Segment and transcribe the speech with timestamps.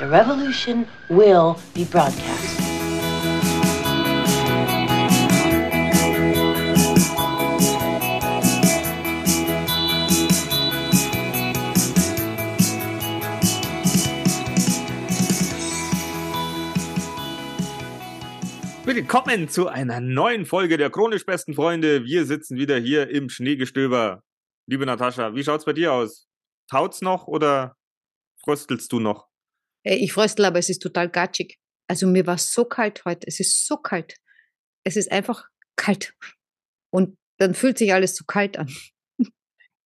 [0.00, 2.58] The revolution will be broadcast.
[18.86, 22.06] Willkommen zu einer neuen Folge der chronisch besten Freunde.
[22.06, 24.22] Wir sitzen wieder hier im Schneegestöber.
[24.66, 26.26] Liebe Natascha, wie schaut's bei dir aus?
[26.70, 27.76] Taut's noch oder
[28.42, 29.29] fröstelst du noch?
[29.84, 31.58] Äh, Ich fröstel, aber es ist total gatschig.
[31.88, 33.26] Also mir war so kalt heute.
[33.26, 34.16] Es ist so kalt.
[34.84, 35.44] Es ist einfach
[35.76, 36.14] kalt.
[36.92, 38.68] Und dann fühlt sich alles so kalt an.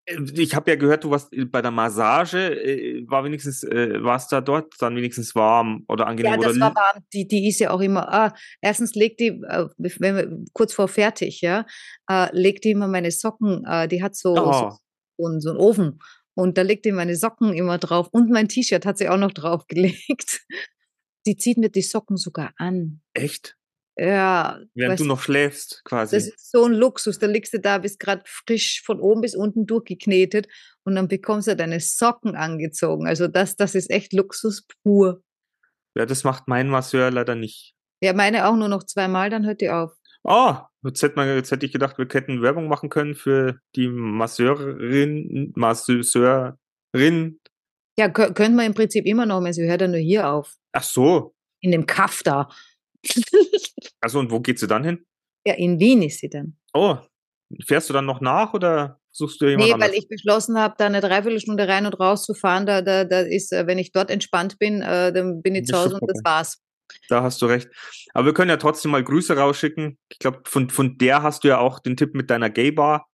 [0.06, 3.06] Äh, Ich habe ja gehört, du warst äh, bei der Massage.
[3.08, 6.34] War wenigstens, äh, warst da dort dann wenigstens warm oder angenehm?
[6.34, 7.04] Ja, das oder war warm.
[7.14, 11.40] Die, die ist ja auch immer, ah, erstens legt die, wenn wir, kurz vor fertig,
[11.42, 11.66] ja,
[12.10, 14.72] äh, legt die immer meine Socken, äh, die hat so, Oh.
[15.18, 16.00] so, einen- so einen Ofen.
[16.36, 18.08] Und da legt die meine Socken immer drauf.
[18.12, 20.42] Und mein T-Shirt hat sie auch noch draufgelegt.
[21.26, 23.02] Die zieht mir die Socken sogar an.
[23.14, 23.56] Echt?
[23.96, 26.18] Ja, Während weißt du noch schläfst, quasi.
[26.18, 27.20] Das ist so ein Luxus.
[27.20, 30.48] Da liegst du da, bist gerade frisch von oben bis unten durchgeknetet
[30.84, 33.08] und dann bekommst du deine Socken angezogen.
[33.08, 35.24] Also das, das ist echt Luxus pur.
[35.96, 37.74] ja, das macht mein Masseur leider nicht.
[38.02, 39.94] Ja, meine auch nur noch zweimal, dann hört die auf.
[40.24, 43.88] Oh, jetzt hätte, man, jetzt hätte ich gedacht, wir hätten Werbung machen können für die
[43.90, 47.40] Masseurin, Masseurin.
[47.98, 49.54] Ja, kö- könnte man im Prinzip immer noch mehr.
[49.54, 50.56] Sie hört ja nur hier auf.
[50.72, 51.36] Ach so.
[51.62, 52.50] In dem Kaff da.
[54.02, 55.06] Also und wo geht sie dann hin?
[55.48, 56.58] ja, in Wien ist sie dann.
[56.74, 56.98] Oh,
[57.66, 59.90] fährst du dann noch nach oder suchst du jemand Nee, anders?
[59.92, 62.66] weil ich beschlossen habe, da eine Dreiviertelstunde rein und raus zu fahren.
[62.66, 65.78] Da, da, da ist, äh, wenn ich dort entspannt bin, äh, dann bin ich zu
[65.78, 66.62] Hause und das war's.
[67.10, 67.70] Da hast du recht.
[68.14, 69.98] Aber wir können ja trotzdem mal Grüße rausschicken.
[70.10, 73.10] Ich glaube, von, von der hast du ja auch den Tipp mit deiner Gay-Bar.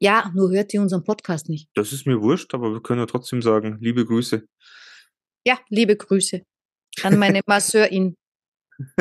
[0.00, 1.68] Ja, nur hört sie unseren Podcast nicht.
[1.74, 4.46] Das ist mir wurscht, aber wir können ja trotzdem sagen, liebe Grüße.
[5.44, 6.42] Ja, liebe Grüße
[7.02, 8.16] an meine Masseurin.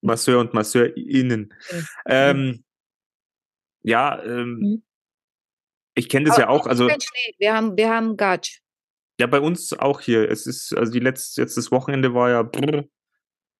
[0.00, 1.52] Masseur und MasseurInnen.
[1.70, 1.86] Mhm.
[2.06, 2.64] Ähm,
[3.82, 4.82] ja, ähm, Mhm.
[5.94, 6.66] ich kenne das ja auch.
[6.66, 6.88] Also.
[7.38, 8.60] Wir haben, wir haben Gatsch.
[9.18, 10.30] Ja, bei uns auch hier.
[10.30, 12.84] Es ist, also die letzte, jetzt das Wochenende war ja brrr.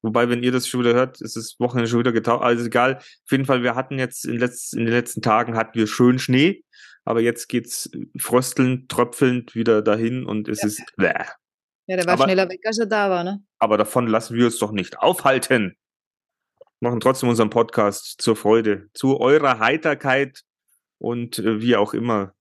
[0.03, 2.43] Wobei, wenn ihr das schon wieder hört, ist das Wochenende schon wieder getaucht.
[2.43, 2.97] Also egal.
[2.99, 6.19] Auf jeden Fall, wir hatten jetzt in, letz, in den letzten Tagen hatten wir schön
[6.19, 6.63] Schnee,
[7.05, 10.67] aber jetzt geht's fröstelnd, tröpfelnd wieder dahin und es Ja.
[10.69, 11.15] ist bäh.
[11.87, 13.43] Ja, der war Aber- schneller weg, als er da war, ne?
[13.59, 15.77] Aber davon lassen wir uns doch nicht aufhalten.
[16.81, 20.43] Machen trotzdem unseren Podcast zur Freude, zu eurer Heiterkeit
[20.99, 22.35] und äh, wie auch immer.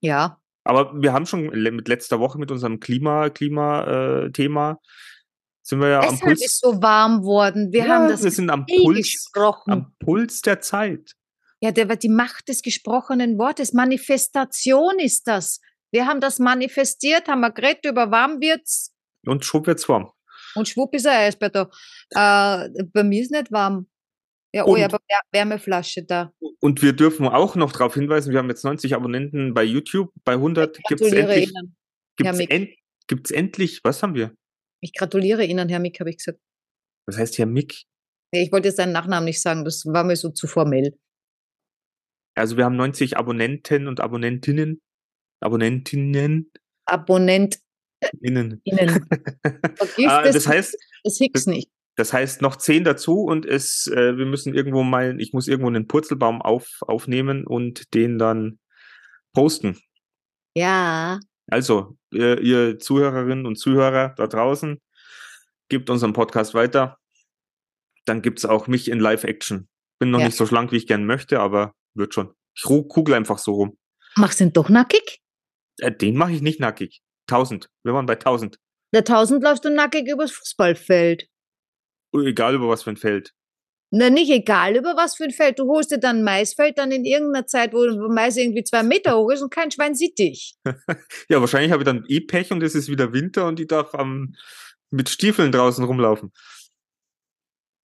[0.00, 0.40] Ja.
[0.66, 4.30] Aber wir haben schon mit letzter Woche mit unserem Klima, Klima äh,
[5.62, 6.44] sind wir ja am Deshalb Puls.
[6.44, 7.72] ist so warm worden.
[7.72, 9.72] Wir ja, haben das wir sind am Puls, gesprochen.
[9.72, 11.12] am Puls der Zeit.
[11.60, 13.72] ja, der war die Macht des gesprochenen Wortes.
[13.72, 15.60] Manifestation ist das.
[15.90, 18.92] Wir haben das manifestiert, haben wir geredet über warm wird's
[19.24, 20.10] Und schwupp wird's warm.
[20.54, 21.70] und schwupp ist ein Eisbär da.
[22.10, 23.88] Äh, bei mir ist nicht warm.
[24.56, 26.32] Ja, oh ja, Und- aber Wär- Wärmeflasche da.
[26.60, 30.10] Und wir dürfen auch noch darauf hinweisen, wir haben jetzt 90 Abonnenten bei YouTube.
[30.24, 31.76] Bei 100 gibt's Gratuliere endlich, Ihnen.
[32.16, 32.50] gibt's, Mick.
[32.50, 32.70] end,
[33.06, 34.34] gibt's endlich, was haben wir?
[34.80, 36.38] Ich gratuliere Ihnen, Herr Mick, habe ich gesagt.
[37.06, 37.84] Das heißt Herr Mick.
[38.32, 40.98] Nee, ich wollte jetzt seinen Nachnamen nicht sagen, das war mir so zu formell.
[42.34, 44.80] Also wir haben 90 Abonnenten und Abonnentinnen.
[45.40, 46.50] Abonnentinnen.
[46.86, 47.60] AbonnentInnen.
[48.64, 49.06] Innen.
[49.76, 51.70] Vergiss Ah, das, das heißt, das Hicks nicht.
[51.96, 55.68] Das heißt noch 10 dazu und es, äh, wir müssen irgendwo mal, ich muss irgendwo
[55.68, 58.58] einen Purzelbaum auf, aufnehmen und den dann
[59.34, 59.78] posten.
[60.54, 61.18] Ja.
[61.48, 64.80] Also, ihr, ihr Zuhörerinnen und Zuhörer da draußen,
[65.68, 66.98] gebt unseren Podcast weiter.
[68.04, 69.68] Dann gibt's auch mich in Live-Action.
[69.98, 70.26] Bin noch Ja.
[70.26, 72.32] nicht so schlank, wie ich gern möchte, aber wird schon.
[72.54, 73.78] Ich kugel einfach so rum.
[74.16, 75.20] Machst du ihn doch nackig?
[75.78, 77.02] Äh, den mache ich nicht nackig.
[77.28, 77.68] 1000.
[77.84, 78.58] Wir waren bei 1000.
[78.94, 81.28] Der 1000 läufst du nackig übers Fußballfeld.
[82.12, 83.32] Egal über was für ein Feld.
[83.92, 85.58] Na, nicht egal über was für ein Feld.
[85.58, 89.16] Du holst dir dann ein Maisfeld dann in irgendeiner Zeit, wo Mais irgendwie zwei Meter
[89.16, 90.56] hoch ist und kein Schwein sieht dich.
[91.28, 93.94] Ja, wahrscheinlich habe ich dann eh Pech und es ist wieder Winter und ich darf
[93.94, 94.34] am,
[94.90, 96.32] mit Stiefeln draußen rumlaufen.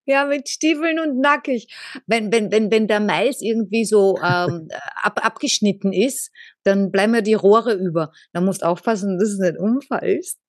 [0.04, 1.72] Ja, mit Stiefeln und nackig.
[2.06, 4.68] Wenn, wenn, wenn, wenn der Mais irgendwie so ähm,
[5.02, 6.32] ab, abgeschnitten ist,
[6.64, 8.12] dann bleiben ja die Rohre über.
[8.32, 10.40] Da musst du aufpassen, dass du nicht umfallst.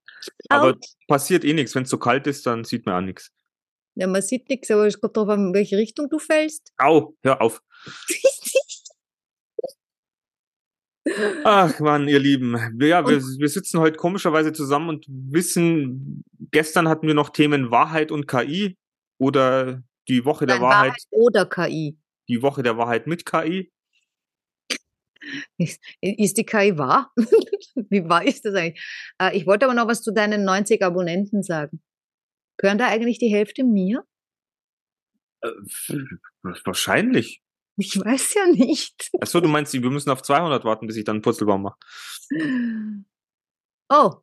[0.50, 0.94] Aber Autsch.
[1.08, 1.76] passiert eh nichts.
[1.76, 3.32] Wenn es so kalt ist, dann sieht man auch nichts.
[3.96, 6.74] Ja, man sieht nichts, aber es kommt drauf an, in welche Richtung du fällst.
[6.78, 7.62] Au, hör auf.
[11.44, 12.56] Ach Mann, ihr Lieben.
[12.80, 18.12] Ja, wir, wir sitzen heute komischerweise zusammen und wissen, gestern hatten wir noch Themen Wahrheit
[18.12, 18.78] und KI
[19.20, 21.98] oder die Woche der Nein, Wahrheit, oder KI.
[22.30, 23.72] die Woche der Wahrheit mit KI.
[25.58, 27.12] Ist, ist die KI wahr?
[27.90, 28.84] Wie wahr ist das eigentlich?
[29.20, 31.82] Äh, ich wollte aber noch was zu deinen 90 Abonnenten sagen.
[32.64, 34.06] Gehören da eigentlich die Hälfte mir?
[35.42, 35.50] Äh,
[36.64, 37.42] wahrscheinlich.
[37.76, 39.10] Ich weiß ja nicht.
[39.20, 41.78] Achso, du meinst, wir müssen auf 200 warten, bis ich dann einen Purzelbaum mache.
[43.90, 44.14] Oh,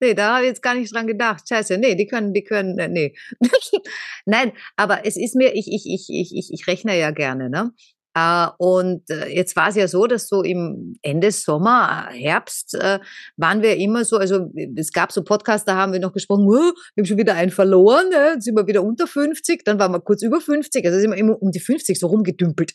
[0.00, 1.46] nee, da habe ich jetzt gar nicht dran gedacht.
[1.46, 3.14] Scheiße, nee, die können, die können, äh, nee.
[4.24, 7.74] Nein, aber es ist mir, ich, ich, ich, ich, ich, ich rechne ja gerne, ne?
[8.14, 13.00] Äh, und äh, jetzt war es ja so, dass so im Ende Sommer, Herbst, äh,
[13.36, 16.72] waren wir immer so, also es gab so Podcasts, da haben wir noch gesprochen, wir
[16.96, 18.36] haben schon wieder einen verloren, ne?
[18.38, 21.40] sind wir wieder unter 50, dann waren wir kurz über 50, also sind wir immer
[21.42, 22.72] um die 50 so rumgedümpelt.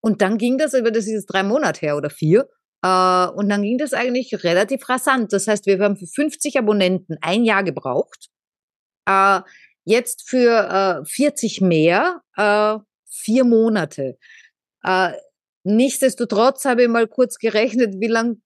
[0.00, 2.48] Und dann ging das, über das ist jetzt drei Monate her oder vier,
[2.80, 5.32] und dann ging das eigentlich relativ rasant.
[5.32, 8.28] Das heißt, wir haben für 50 Abonnenten ein Jahr gebraucht.
[9.84, 12.20] Jetzt für 40 mehr
[13.18, 14.18] vier Monate.
[14.82, 15.12] Äh,
[15.64, 18.36] nichtsdestotrotz habe ich mal kurz gerechnet, wie lange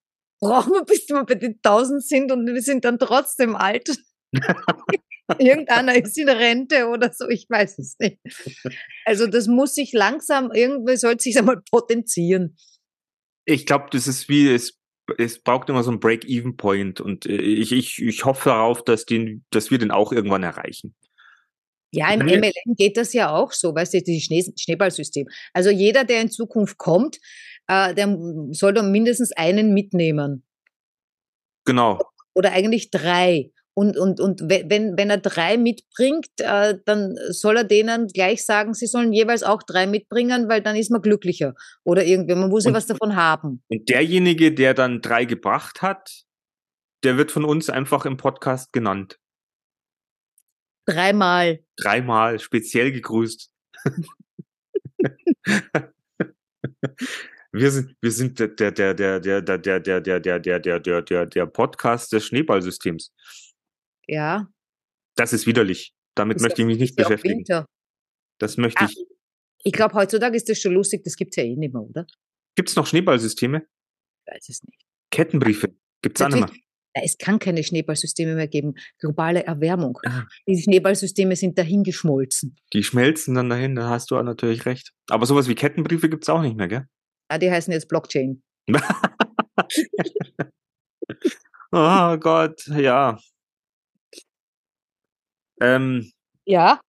[0.41, 3.97] brauchen wir, bis wir bei den 1000 sind und wir sind dann trotzdem alt.
[5.39, 8.19] Irgendeiner ist in Rente oder so, ich weiß es nicht.
[9.05, 12.57] Also das muss sich langsam, irgendwie sollte sich einmal potenzieren.
[13.45, 14.79] Ich glaube, das ist wie, es,
[15.19, 19.45] es braucht immer so einen Break-Even-Point und äh, ich, ich, ich hoffe darauf, dass, den,
[19.51, 20.95] dass wir den auch irgendwann erreichen.
[21.95, 25.29] Ja, im MLM geht das ja auch so, weißt du, dieses Schnee Schneeballsystem.
[25.53, 27.19] Also jeder, der in Zukunft kommt,
[27.69, 28.17] äh, der
[28.51, 30.43] soll dann mindestens einen mitnehmen.
[31.65, 32.01] Genau.
[32.35, 33.51] Oder eigentlich drei.
[33.75, 38.75] Und, und, und wenn, wenn er drei mitbringt, äh, dann soll er denen gleich sagen,
[38.75, 41.55] sie sollen jeweils auch drei mitbringen, weil dann ist man glücklicher.
[41.85, 43.63] Oder irgendwie, man muss ja was davon haben.
[43.69, 46.25] Und derjenige, der dann drei gebracht hat,
[47.03, 49.19] der wird von uns einfach im Podcast genannt.
[50.87, 51.61] Dreimal.
[51.83, 53.51] Dreimal, speziell gegrüßt.
[57.53, 60.61] wir sind, wir sind der, der, der, der, der, der, der, der, der, der, der,
[60.61, 63.13] der, der, der, der Podcast des Schneeballsystems.
[64.07, 64.49] Ja.
[65.17, 65.95] Das ist widerlich.
[66.15, 67.45] Damit möchte ich mich nicht beschäftigen.
[68.39, 68.97] Das möchte ich.
[69.65, 72.07] Ich glaube, heutzutage ist das schon lustig, das gibt es ja eh nicht mehr, oder?
[72.57, 73.59] Gibt es noch Schneeballsysteme?
[74.27, 74.83] Ich weiß es nicht.
[75.11, 75.75] Kettenbriefe.
[76.03, 76.62] Gibt es auch nicht mehr
[76.95, 78.75] es kann keine Schneeballsysteme mehr geben.
[78.99, 79.99] Globale Erwärmung.
[80.05, 80.25] Ah.
[80.47, 82.57] Die Schneeballsysteme sind dahingeschmolzen.
[82.73, 84.93] Die schmelzen dann dahin, da hast du natürlich recht.
[85.09, 86.87] Aber sowas wie Kettenbriefe gibt es auch nicht mehr, gell?
[87.29, 88.43] Ah, die heißen jetzt Blockchain.
[91.73, 93.19] oh Gott, ja.
[95.61, 96.13] Ähm,
[96.45, 96.81] ja.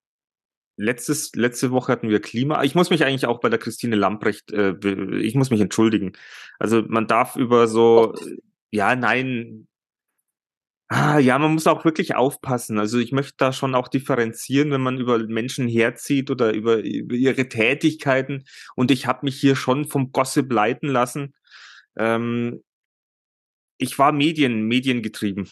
[0.76, 2.64] Letztes, letzte Woche hatten wir Klima.
[2.64, 4.74] Ich muss mich eigentlich auch bei der Christine Lamprecht, äh,
[5.20, 6.12] ich muss mich entschuldigen.
[6.58, 8.26] Also man darf über so, oh.
[8.70, 9.68] ja, nein,
[10.96, 12.78] Ah, ja, man muss auch wirklich aufpassen.
[12.78, 17.16] Also ich möchte da schon auch differenzieren, wenn man über Menschen herzieht oder über, über
[17.16, 18.44] ihre Tätigkeiten.
[18.76, 21.34] Und ich habe mich hier schon vom Gossip leiten lassen.
[21.98, 22.62] Ähm,
[23.76, 25.50] ich war Medien, mediengetrieben.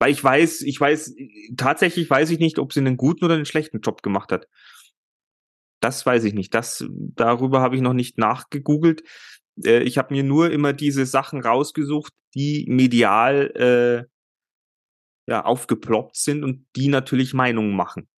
[0.00, 1.14] Weil ich weiß, ich weiß,
[1.56, 4.48] tatsächlich weiß ich nicht, ob sie einen guten oder einen schlechten Job gemacht hat.
[5.80, 6.52] Das weiß ich nicht.
[6.52, 9.04] Das, darüber habe ich noch nicht nachgegoogelt.
[9.64, 14.17] Äh, ich habe mir nur immer diese Sachen rausgesucht, die medial äh,
[15.28, 18.08] ja, aufgeploppt sind und die natürlich Meinungen machen.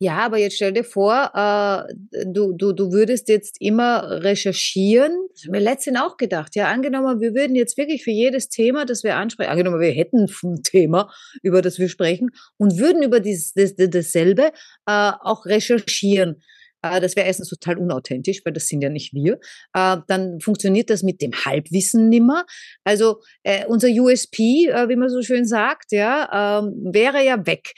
[0.00, 1.92] Ja, aber jetzt stell dir vor, äh,
[2.24, 5.10] du, du, du würdest jetzt immer recherchieren.
[5.32, 6.54] Das haben wir letztens auch gedacht.
[6.54, 10.28] Ja, angenommen, wir würden jetzt wirklich für jedes Thema, das wir ansprechen, angenommen, wir hätten
[10.44, 11.10] ein Thema,
[11.42, 14.52] über das wir sprechen und würden über dieses, das, dasselbe
[14.86, 16.42] äh, auch recherchieren.
[16.82, 19.40] Äh, das wäre erstens total unauthentisch, weil das sind ja nicht wir.
[19.74, 22.44] Äh, dann funktioniert das mit dem Halbwissen nimmer.
[22.84, 27.72] Also äh, unser USP, wie man so schön sagt, ja, ähm, wäre ja weg.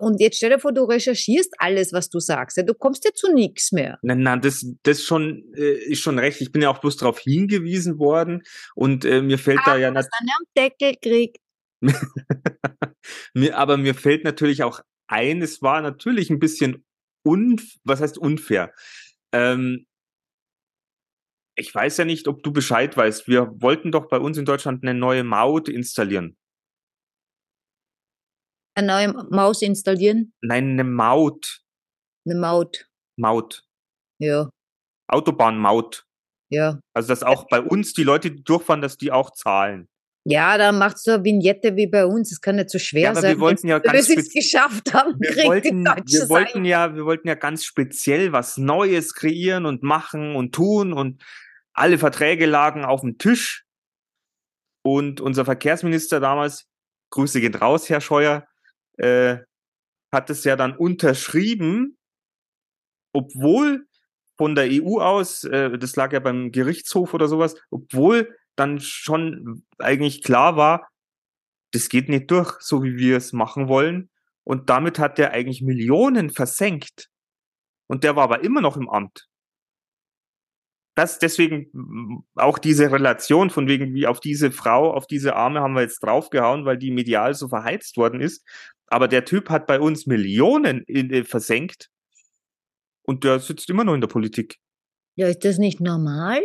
[0.00, 2.56] Und jetzt stell dir vor, du recherchierst alles, was du sagst.
[2.64, 3.98] Du kommst ja zu nichts mehr.
[4.02, 6.40] Nein, nein, das, das schon, ist schon recht.
[6.40, 8.42] Ich bin ja auch bloß darauf hingewiesen worden
[8.76, 10.12] und äh, mir fällt ah, da ja natürlich.
[10.12, 11.38] am Deckel kriegt.
[13.34, 16.84] mir, aber mir fällt natürlich auch ein, es war natürlich ein bisschen
[17.24, 18.72] un, was heißt unfair?
[19.32, 19.86] Ähm,
[21.56, 23.28] ich weiß ja nicht, ob du Bescheid weißt.
[23.28, 26.36] Wir wollten doch bei uns in Deutschland eine neue Maut installieren.
[28.76, 30.32] Eine neue Maus installieren?
[30.40, 31.60] Nein, eine Maut.
[32.26, 32.88] Eine Maut.
[33.16, 33.62] Maut.
[34.18, 34.50] Ja.
[35.08, 36.04] Autobahnmaut.
[36.50, 36.80] Ja.
[36.92, 39.88] Also, dass auch bei uns die Leute, die durchfahren, dass die auch zahlen.
[40.26, 42.32] Ja, da macht so eine Vignette wie bei uns.
[42.32, 43.36] Es kann nicht so schwer ja, aber sein.
[43.36, 47.34] Wir wollten ja ganz es geschafft haben, wir wollten, wir wollten ja, wir wollten ja
[47.34, 51.22] ganz speziell was Neues kreieren und machen und tun und
[51.74, 53.64] alle Verträge lagen auf dem Tisch.
[54.82, 56.66] Und unser Verkehrsminister damals,
[57.10, 58.46] Grüße gehen raus, Herr Scheuer,
[58.96, 59.38] äh,
[60.12, 61.98] hat es ja dann unterschrieben,
[63.12, 63.86] obwohl
[64.36, 69.64] von der EU aus, äh, das lag ja beim Gerichtshof oder sowas, obwohl dann schon
[69.78, 70.88] eigentlich klar war,
[71.72, 74.10] das geht nicht durch, so wie wir es machen wollen.
[74.44, 77.08] Und damit hat der eigentlich Millionen versenkt.
[77.86, 79.28] Und der war aber immer noch im Amt.
[80.94, 85.74] Das deswegen auch diese Relation von wegen wie auf diese Frau, auf diese Arme haben
[85.74, 88.46] wir jetzt draufgehauen, weil die medial so verheizt worden ist.
[88.86, 91.90] Aber der Typ hat bei uns Millionen in, äh, versenkt
[93.02, 94.58] und der sitzt immer noch in der Politik.
[95.16, 96.42] Ja, ist das nicht normal?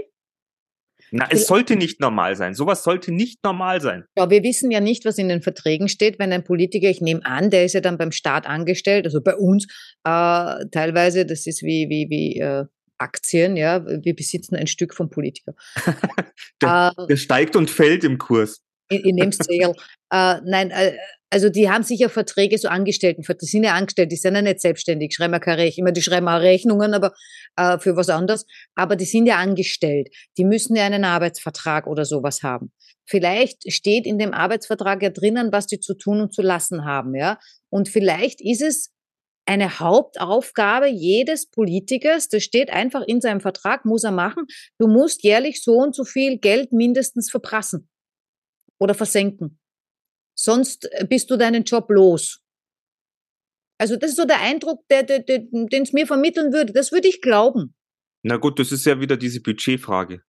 [1.11, 2.53] Na, es sollte nicht normal sein.
[2.53, 4.05] Sowas sollte nicht normal sein.
[4.17, 7.25] Ja, wir wissen ja nicht, was in den Verträgen steht, wenn ein Politiker, ich nehme
[7.25, 9.65] an, der ist ja dann beim Staat angestellt, also bei uns
[10.03, 12.65] äh, teilweise, das ist wie, wie, wie äh,
[12.97, 15.53] Aktien, ja, wir besitzen ein Stück vom Politiker.
[16.61, 18.61] der, äh, der, steigt und fällt im Kurs.
[18.89, 19.74] In, in dem Sale.
[20.12, 20.98] äh, nein, äh,
[21.31, 24.62] also die haben sicher Verträge, so Angestellten, die sind ja angestellt, die sind ja nicht
[24.62, 27.13] selbstständig, schreiben ja keine Rechnungen, die schreiben auch Rechnungen, aber
[27.55, 32.05] äh, für was anderes, aber die sind ja angestellt, die müssen ja einen Arbeitsvertrag oder
[32.05, 32.72] sowas haben.
[33.05, 37.13] Vielleicht steht in dem Arbeitsvertrag ja drinnen, was die zu tun und zu lassen haben,
[37.13, 37.38] ja,
[37.69, 38.91] und vielleicht ist es
[39.46, 44.46] eine Hauptaufgabe jedes Politikers, das steht einfach in seinem Vertrag, muss er machen,
[44.79, 47.88] du musst jährlich so und so viel Geld mindestens verprassen
[48.79, 49.59] oder versenken.
[50.36, 52.41] Sonst äh, bist du deinen Job los.
[53.77, 56.74] Also das ist so der Eindruck, der, der, der, den es mir vermitteln würde.
[56.74, 57.75] Das würde ich glauben.
[58.24, 60.21] Na gut, das ist ja wieder diese Budgetfrage.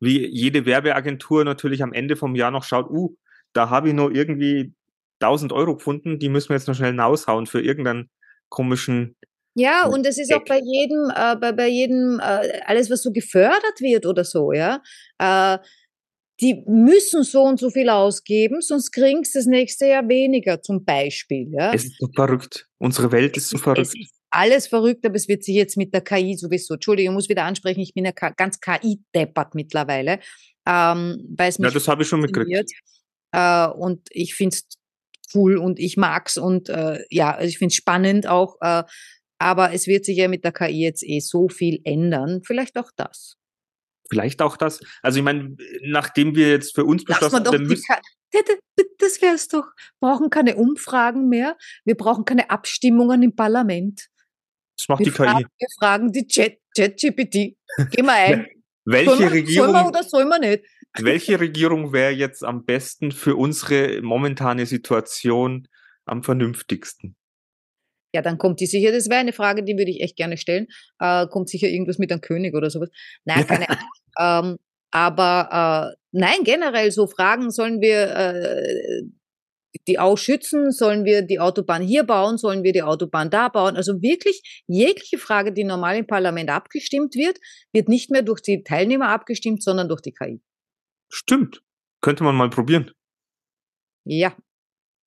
[0.00, 3.16] Wie jede Werbeagentur natürlich am Ende vom Jahr noch schaut, uh,
[3.52, 4.72] da habe ich nur irgendwie
[5.20, 8.08] 1000 Euro gefunden, die müssen wir jetzt noch schnell raushauen für irgendeinen
[8.48, 9.16] komischen.
[9.54, 13.12] Ja, und es ist auch bei jedem, äh, bei, bei jedem, äh, alles, was so
[13.12, 14.80] gefördert wird oder so, ja.
[15.18, 15.58] Äh,
[16.40, 20.84] die müssen so und so viel ausgeben, sonst kriegst du das nächste Jahr weniger, zum
[20.84, 21.48] Beispiel.
[21.52, 21.72] Ja?
[21.72, 22.68] Es ist so verrückt.
[22.78, 23.80] Unsere Welt ist so es, verrückt.
[23.80, 26.74] Es ist alles verrückt, aber es wird sich jetzt mit der KI sowieso.
[26.74, 30.20] Entschuldigung, ich muss wieder ansprechen, ich bin ja ganz KI-deppert mittlerweile.
[30.66, 32.70] Ähm, weil es mich ja, das habe ich schon mitgekriegt.
[33.32, 34.66] Äh, und ich finde es
[35.34, 38.56] cool und ich mag's und äh, ja, also ich finde es spannend auch.
[38.60, 38.84] Äh,
[39.38, 42.42] aber es wird sich ja mit der KI jetzt eh so viel ändern.
[42.44, 43.36] Vielleicht auch das.
[44.10, 44.80] Vielleicht auch das.
[45.02, 47.68] Also ich meine, nachdem wir jetzt für uns beschlossen haben,
[48.98, 49.66] das wäre es doch.
[50.00, 51.56] Wir brauchen keine Umfragen mehr.
[51.84, 54.08] Wir brauchen keine Abstimmungen im Parlament.
[54.76, 55.46] Das macht wir die fragen, KI.
[55.58, 57.56] Wir fragen die Chat-GPT.
[57.90, 58.46] Geh mal ein.
[58.84, 60.64] Welche soll man, Regierung, soll man oder soll man nicht?
[60.98, 65.68] welche Regierung wäre jetzt am besten für unsere momentane Situation
[66.04, 67.14] am vernünftigsten?
[68.14, 70.66] Ja, dann kommt die sicher, das wäre eine Frage, die würde ich echt gerne stellen.
[70.98, 72.90] Äh, kommt sicher irgendwas mit einem König oder sowas?
[73.24, 73.68] Nein, keine
[74.18, 74.50] Ahnung.
[74.50, 74.58] ähm,
[74.90, 79.02] aber äh, nein, generell so Fragen, sollen wir äh,
[79.86, 83.76] die ausschützen, sollen wir die Autobahn hier bauen, sollen wir die Autobahn da bauen?
[83.76, 87.38] Also wirklich jegliche Frage, die normal im Parlament abgestimmt wird,
[87.72, 90.40] wird nicht mehr durch die Teilnehmer abgestimmt, sondern durch die KI.
[91.08, 91.62] Stimmt.
[92.00, 92.90] Könnte man mal probieren.
[94.04, 94.34] Ja,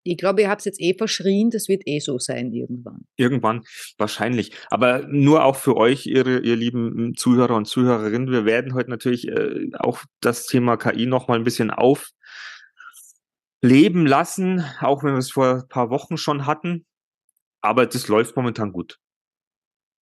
[0.04, 3.06] ich glaube, ihr habt es jetzt eh verschrien, das wird eh so sein irgendwann.
[3.16, 3.64] Irgendwann,
[3.96, 4.52] wahrscheinlich.
[4.70, 9.28] Aber nur auch für euch, ihre, ihr lieben Zuhörer und Zuhörerinnen, wir werden heute natürlich
[9.28, 12.12] äh, auch das Thema KI nochmal ein bisschen aufleben
[14.06, 16.84] lassen, auch wenn wir es vor ein paar Wochen schon hatten.
[17.62, 18.98] Aber das läuft momentan gut.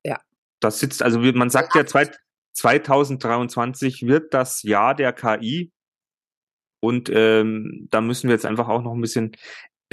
[0.04, 0.21] Ja.
[0.59, 5.71] Das sitzt, also man sagt ja, 2023 wird das Jahr der KI.
[6.85, 9.37] Und ähm, da müssen wir jetzt einfach auch noch ein bisschen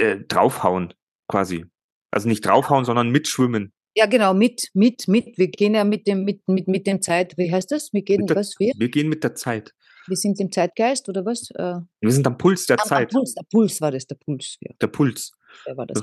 [0.00, 0.94] äh, draufhauen,
[1.28, 1.66] quasi.
[2.10, 3.72] Also nicht draufhauen, sondern mitschwimmen.
[3.96, 5.36] Ja, genau, mit, mit, mit.
[5.36, 7.92] Wir gehen ja mit dem, mit, mit, mit dem Zeit, wie heißt das?
[7.92, 8.72] Wir gehen, der, was wir?
[8.76, 9.74] Wir gehen mit der Zeit.
[10.06, 11.50] Wir sind im Zeitgeist oder was?
[11.54, 13.14] Äh, wir sind am Puls der am, Zeit.
[13.14, 14.56] Am Puls, der Puls war das, der Puls.
[14.60, 14.72] Ja.
[14.80, 15.32] Der Puls.
[15.66, 16.02] Der war das.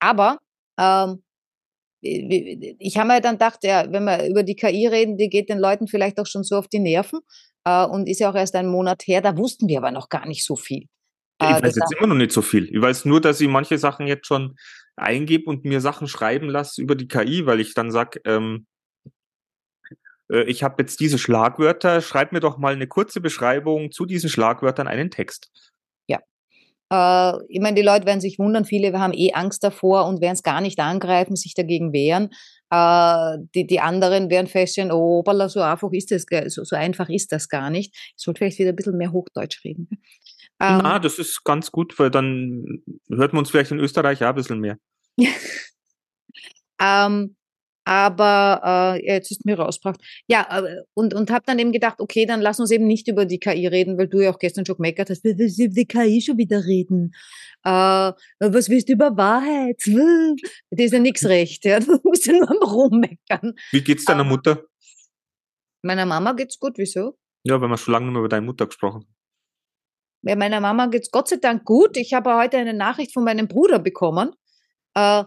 [0.00, 0.38] Aber
[0.78, 1.22] ähm,
[2.00, 5.58] ich habe mir dann gedacht, ja, wenn wir über die KI reden, die geht den
[5.58, 7.20] Leuten vielleicht auch schon so auf die Nerven
[7.64, 10.26] äh, und ist ja auch erst einen Monat her, da wussten wir aber noch gar
[10.26, 10.86] nicht so viel.
[11.40, 12.68] Ich äh, weiß jetzt immer noch nicht so viel.
[12.74, 14.56] Ich weiß nur, dass ich manche Sachen jetzt schon
[14.96, 18.66] eingebe und mir Sachen schreiben lasse über die KI, weil ich dann sag, ähm,
[20.30, 24.30] äh, ich habe jetzt diese Schlagwörter, schreib mir doch mal eine kurze Beschreibung zu diesen
[24.30, 25.50] Schlagwörtern einen Text.
[26.08, 26.18] Ja.
[26.90, 30.34] Äh, ich meine, die Leute werden sich wundern, viele haben eh Angst davor und werden
[30.34, 32.30] es gar nicht angreifen, sich dagegen wehren.
[32.70, 37.32] Äh, die, die anderen werden feststellen, oh, so einfach ist das, so, so einfach ist
[37.32, 37.94] das gar nicht.
[37.94, 39.88] Ich sollte vielleicht wieder ein bisschen mehr Hochdeutsch reden.
[40.60, 44.30] Ähm, Na, das ist ganz gut, weil dann hört man uns vielleicht in Österreich ja
[44.30, 44.78] ein bisschen mehr.
[46.80, 47.36] ähm,
[47.88, 49.98] aber äh, jetzt ist mir rausgebracht.
[50.26, 53.24] Ja, äh, und, und habe dann eben gedacht, okay, dann lass uns eben nicht über
[53.24, 55.86] die KI reden, weil du ja auch gestern schon gemeckert hast, wir willst über die
[55.86, 57.12] KI schon wieder reden.
[57.64, 59.82] Äh, was willst du über Wahrheit?
[60.70, 61.80] Das ist ja nichts recht, ja.
[61.80, 63.54] Du musst ja nur rummeckern.
[63.72, 64.64] Wie geht's deiner Mutter?
[65.82, 67.16] Meiner Mama geht's gut, wieso?
[67.44, 69.06] Ja, weil wir schon lange nicht mehr über deine Mutter gesprochen.
[70.22, 71.96] Ja, meiner Mama geht's Gott sei Dank gut.
[71.96, 74.32] Ich habe heute eine Nachricht von meinem Bruder bekommen.
[74.94, 75.24] Äh,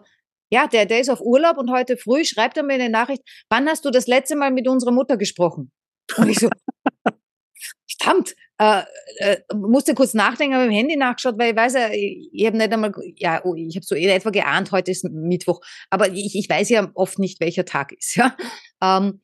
[0.53, 3.69] ja, der, der ist auf Urlaub und heute früh schreibt er mir eine Nachricht, wann
[3.69, 5.71] hast du das letzte Mal mit unserer Mutter gesprochen?
[6.17, 6.49] Und ich so,
[8.01, 8.83] verdammt, äh,
[9.17, 12.57] äh, musste kurz nachdenken, habe im Handy nachgeschaut, weil ich weiß ja, ich, ich habe
[12.57, 16.35] nicht einmal, ja, oh, ich habe so in etwa geahnt, heute ist Mittwoch, aber ich,
[16.35, 18.35] ich weiß ja oft nicht, welcher Tag ist, ja.
[18.81, 19.21] Ähm,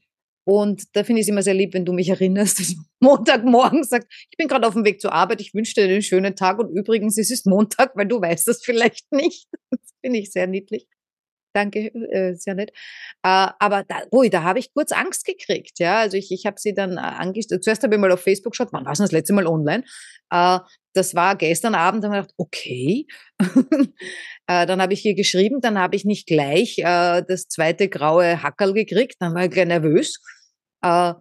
[0.48, 4.08] und da finde ich es immer sehr lieb, wenn du mich erinnerst, dass Montagmorgen sagt,
[4.32, 6.70] ich bin gerade auf dem Weg zur Arbeit, ich wünsche dir einen schönen Tag und
[6.70, 9.50] übrigens, es ist Montag, weil du weißt das vielleicht nicht.
[9.70, 10.88] Das finde ich sehr niedlich.
[11.54, 12.70] Danke, äh, sehr nett.
[13.24, 16.00] Äh, aber da, ui, da habe ich kurz Angst gekriegt, ja.
[16.00, 17.66] Also ich, ich habe sie dann äh, angestellt.
[17.66, 19.84] Zuerst habe ich mal auf Facebook geschaut, wann war das letzte Mal online?
[20.32, 20.60] Äh,
[20.94, 23.06] das war gestern Abend, da habe ich gedacht, okay.
[24.48, 28.42] äh, dann habe ich hier geschrieben, dann habe ich nicht gleich äh, das zweite graue
[28.42, 30.22] Hackerl gekriegt, dann war ich gleich nervös.
[30.82, 31.14] Äh,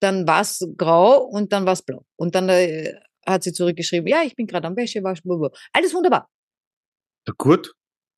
[0.00, 2.04] dann war es grau und dann war es blau.
[2.16, 2.94] Und dann äh,
[3.26, 5.30] hat sie zurückgeschrieben, ja, ich bin gerade am Wäschewaschen.
[5.72, 6.30] Alles wunderbar.
[7.26, 7.74] Ja, gut.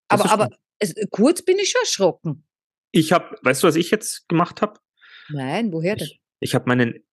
[0.09, 2.47] Das Aber, aber es, kurz bin ich schon erschrocken.
[2.93, 4.79] Ich habe, weißt du, was ich jetzt gemacht habe?
[5.29, 6.09] Nein, woher denn?
[6.09, 7.05] Ich, ich habe meinen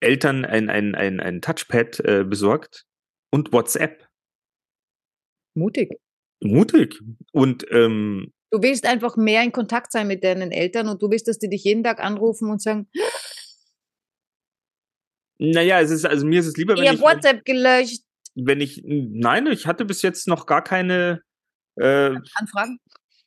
[0.00, 2.86] Eltern ein, ein, ein, ein Touchpad äh, besorgt
[3.30, 4.08] und WhatsApp.
[5.54, 5.92] Mutig.
[6.42, 7.00] Mutig.
[7.32, 11.26] Und ähm, Du willst einfach mehr in Kontakt sein mit deinen Eltern und du willst,
[11.26, 12.86] dass die dich jeden Tag anrufen und sagen,
[15.38, 18.02] naja, es ist, also mir ist es lieber, wenn ich ich, habe WhatsApp gelöscht.
[18.34, 21.22] wenn ich, nein, ich hatte bis jetzt noch gar keine
[21.76, 22.78] äh, Anfragen?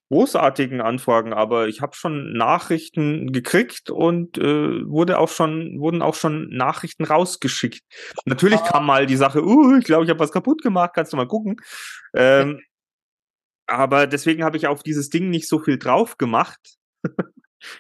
[0.09, 6.15] großartigen Anfragen, aber ich habe schon Nachrichten gekriegt und äh, wurde auch schon, wurden auch
[6.15, 7.81] schon Nachrichten rausgeschickt.
[8.25, 11.17] Natürlich kam mal die Sache, uh, ich glaube, ich habe was kaputt gemacht, kannst du
[11.17, 11.57] mal gucken.
[12.15, 12.61] Ähm,
[13.67, 16.77] aber deswegen habe ich auf dieses Ding nicht so viel drauf gemacht,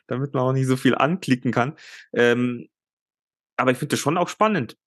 [0.07, 1.77] damit man auch nicht so viel anklicken kann.
[2.13, 2.67] Ähm,
[3.57, 4.77] aber ich finde das schon auch spannend.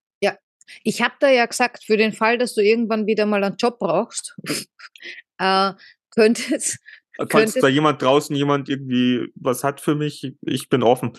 [0.83, 3.79] Ich habe da ja gesagt, für den Fall, dass du irgendwann wieder mal einen Job
[3.79, 4.37] brauchst,
[5.39, 5.73] äh,
[6.11, 6.79] könnte es,
[7.31, 11.13] Falls da jemand draußen jemand irgendwie was hat für mich, ich bin offen.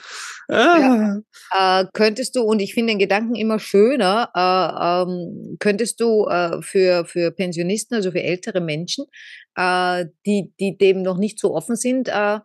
[0.47, 1.17] Ah.
[1.51, 6.61] äh, könntest du, und ich finde den Gedanken immer schöner, äh, ähm, könntest du äh,
[6.61, 9.05] für, für Pensionisten, also für ältere Menschen,
[9.55, 12.39] äh, die, die dem noch nicht so offen sind, äh,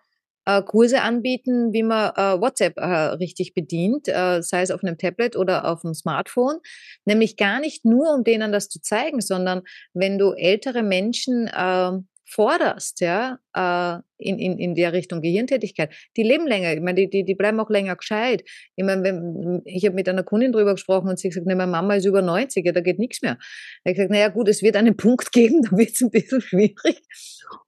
[0.62, 5.36] Kurse anbieten, wie man äh, WhatsApp äh, richtig bedient, äh, sei es auf einem Tablet
[5.36, 6.58] oder auf dem Smartphone.
[7.06, 9.62] Nämlich gar nicht nur, um denen das zu zeigen, sondern
[9.94, 11.92] wenn du ältere Menschen äh,
[12.24, 17.10] forderst, ja, äh, in, in, in der Richtung Gehirntätigkeit, die leben länger, ich meine, die,
[17.10, 18.42] die, die bleiben auch länger gescheit.
[18.76, 21.54] Ich meine, wenn, ich habe mit einer Kundin drüber gesprochen und sie hat gesagt, ne,
[21.54, 23.34] meine Mama ist über 90, ja, da geht nichts mehr.
[23.34, 26.10] Da habe ich gesagt, naja gut, es wird einen Punkt geben, da wird es ein
[26.10, 27.02] bisschen schwierig.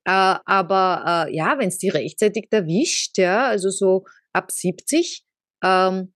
[0.05, 5.25] Äh, aber äh, ja, wenn es die rechtzeitig erwischt, ja, also so ab 70,
[5.63, 6.13] ähm,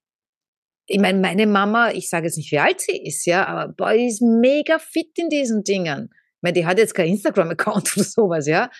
[0.86, 3.92] ich meine, meine Mama, ich sage jetzt nicht, wie alt sie ist, ja, aber boah,
[3.92, 6.10] die ist mega fit in diesen Dingen.
[6.40, 8.70] Ich meine, die hat jetzt kein Instagram-Account oder sowas, ja.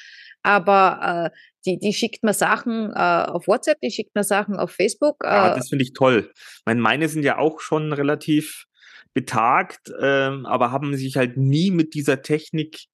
[0.42, 4.70] Aber äh, die, die schickt mir Sachen äh, auf WhatsApp, die schickt mir Sachen auf
[4.70, 5.22] Facebook.
[5.22, 6.32] Äh, Ja, das finde ich toll.
[6.64, 8.64] Meine, meine sind ja auch schon relativ
[9.12, 12.86] betagt, ähm, aber haben sich halt nie mit dieser Technik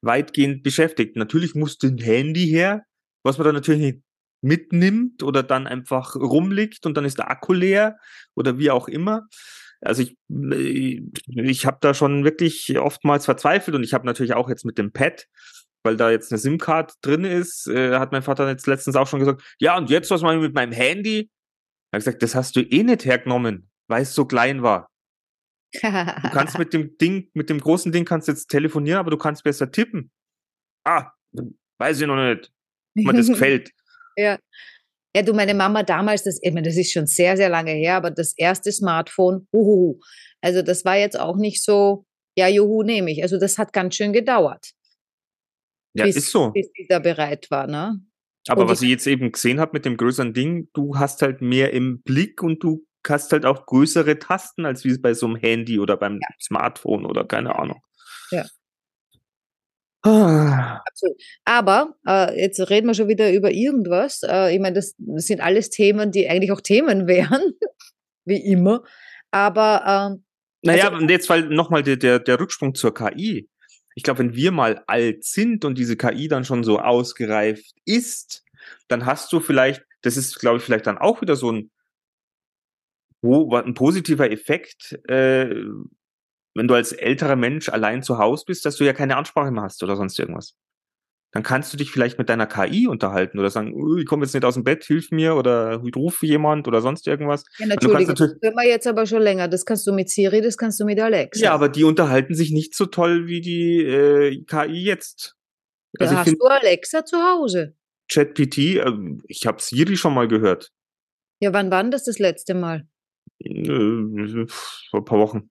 [0.00, 1.16] weitgehend beschäftigt.
[1.16, 2.84] Natürlich musste ein Handy her,
[3.22, 4.02] was man dann natürlich nicht
[4.40, 7.98] mitnimmt oder dann einfach rumliegt und dann ist der Akku leer
[8.34, 9.26] oder wie auch immer.
[9.80, 14.48] Also ich, äh, ich habe da schon wirklich oftmals verzweifelt und ich habe natürlich auch
[14.48, 15.26] jetzt mit dem Pad,
[15.82, 19.20] weil da jetzt eine SIM-Card drin ist, äh, hat mein Vater jetzt letztens auch schon
[19.20, 21.30] gesagt, ja und jetzt was mache ich mit meinem Handy?
[21.92, 24.90] Er hat gesagt, das hast du eh nicht hergenommen, weil es so klein war.
[25.72, 29.44] Du kannst mit dem Ding, mit dem großen Ding kannst jetzt telefonieren, aber du kannst
[29.44, 30.10] besser tippen.
[30.84, 31.12] Ah,
[31.78, 32.52] weiß ich noch nicht,
[32.98, 33.72] ob mir das gefällt.
[34.16, 34.38] Ja.
[35.16, 37.94] Ja, du, meine Mama damals, das, ich meine, das ist schon sehr, sehr lange her,
[37.96, 39.98] aber das erste Smartphone, huhuhu.
[40.42, 42.04] Also das war jetzt auch nicht so,
[42.36, 43.22] ja, juhu, nehme ich.
[43.22, 44.72] Also das hat ganz schön gedauert,
[45.94, 46.50] Ja, bis, ist so.
[46.50, 47.98] bis die da bereit war, ne?
[48.46, 51.40] Aber Und was ich- jetzt eben gesehen habe mit dem größeren Ding, du hast halt
[51.40, 55.24] mehr im Blick und du hast halt auch größere Tasten, als wie es bei so
[55.24, 57.80] einem Handy oder beim Smartphone oder keine Ahnung.
[58.30, 58.44] Ja.
[60.02, 61.16] Ah, Absolut.
[61.44, 64.22] Aber äh, jetzt reden wir schon wieder über irgendwas.
[64.22, 67.54] Äh, ich meine, das sind alles Themen, die eigentlich auch Themen wären,
[68.24, 68.82] wie immer.
[69.30, 70.24] Aber ähm,
[70.62, 73.48] Naja, Also- und jetzt weil nochmal der, der, der Rücksprung zur KI.
[73.94, 78.44] Ich glaube, wenn wir mal alt sind und diese KI dann schon so ausgereift ist,
[78.88, 81.70] dann hast du vielleicht, das ist, glaube ich, vielleicht dann auch wieder so ein,
[83.22, 85.48] ein positiver Effekt, äh,
[86.56, 89.62] wenn du als älterer Mensch allein zu Hause bist, dass du ja keine Ansprache mehr
[89.62, 90.54] hast oder sonst irgendwas.
[91.32, 94.32] dann kannst du dich vielleicht mit deiner KI unterhalten oder sagen, "Uh, ich komme jetzt
[94.32, 97.44] nicht aus dem Bett, hilf mir oder ich rufe jemand oder sonst irgendwas.
[97.58, 99.46] Ja, natürlich, das können wir jetzt aber schon länger.
[99.46, 101.44] Das kannst du mit Siri, das kannst du mit Alexa.
[101.44, 105.36] ja, aber die unterhalten sich nicht so toll wie die äh, KI jetzt.
[105.98, 107.74] Also da hast finde du Alexa zu Hause.
[108.10, 108.92] ChatPT, äh,
[109.28, 110.72] ich habe Siri schon mal gehört.
[111.40, 112.88] Ja, wann war das das letzte Mal?
[113.40, 115.50] Äh, vor ein paar Wochen.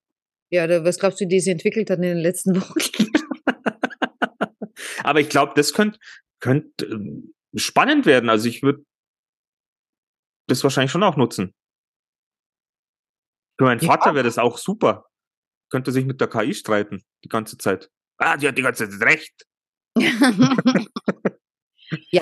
[0.51, 3.09] Ja, was glaubst du, die sie entwickelt hat in den letzten Wochen?
[5.03, 5.99] Aber ich glaube, das könnte
[6.39, 8.29] könnt, ähm, spannend werden.
[8.29, 8.83] Also ich würde
[10.47, 11.53] das wahrscheinlich schon auch nutzen.
[13.57, 13.87] Für meinen Ja.
[13.87, 15.05] Vater wäre das auch super.
[15.71, 17.89] Könnte sich mit der KI streiten die ganze Zeit.
[18.17, 19.45] Ah, die hat die ganze Zeit recht.
[19.97, 20.09] ja,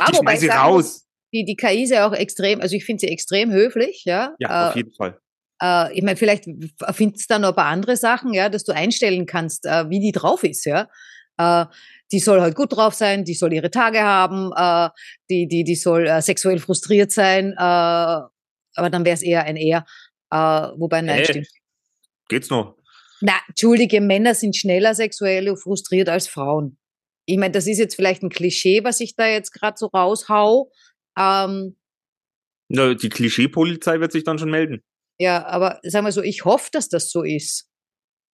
[0.06, 1.08] die wobei muss, raus.
[1.34, 4.36] die, die KI ist ja auch extrem, also ich finde sie extrem höflich, ja.
[4.40, 5.20] Ja, äh, auf jeden Fall.
[5.64, 6.46] Äh, ich meine, vielleicht
[6.92, 10.00] findest du da noch ein paar andere Sachen, ja, dass du einstellen kannst, äh, wie
[10.00, 10.90] die drauf ist, ja.
[11.38, 11.66] Äh,
[12.12, 14.90] die soll halt gut drauf sein, die soll ihre Tage haben, äh,
[15.30, 19.56] die, die, die soll äh, sexuell frustriert sein, äh, aber dann wäre es eher ein
[19.56, 19.86] eher.
[20.30, 21.26] Äh, wobei, nein, Äh.
[21.26, 21.48] stimmt.
[22.30, 22.76] Geht's noch?
[23.22, 26.78] Na, entschuldige, Männer sind schneller sexuell frustriert als Frauen.
[27.26, 30.72] Ich meine, das ist jetzt vielleicht ein Klischee, was ich da jetzt gerade so raushau.
[31.18, 31.78] Ähm,
[32.68, 34.84] Na, die Klischee-Polizei wird sich dann schon melden,
[35.20, 37.70] ja, aber sagen wir so, ich hoffe, dass das so ist.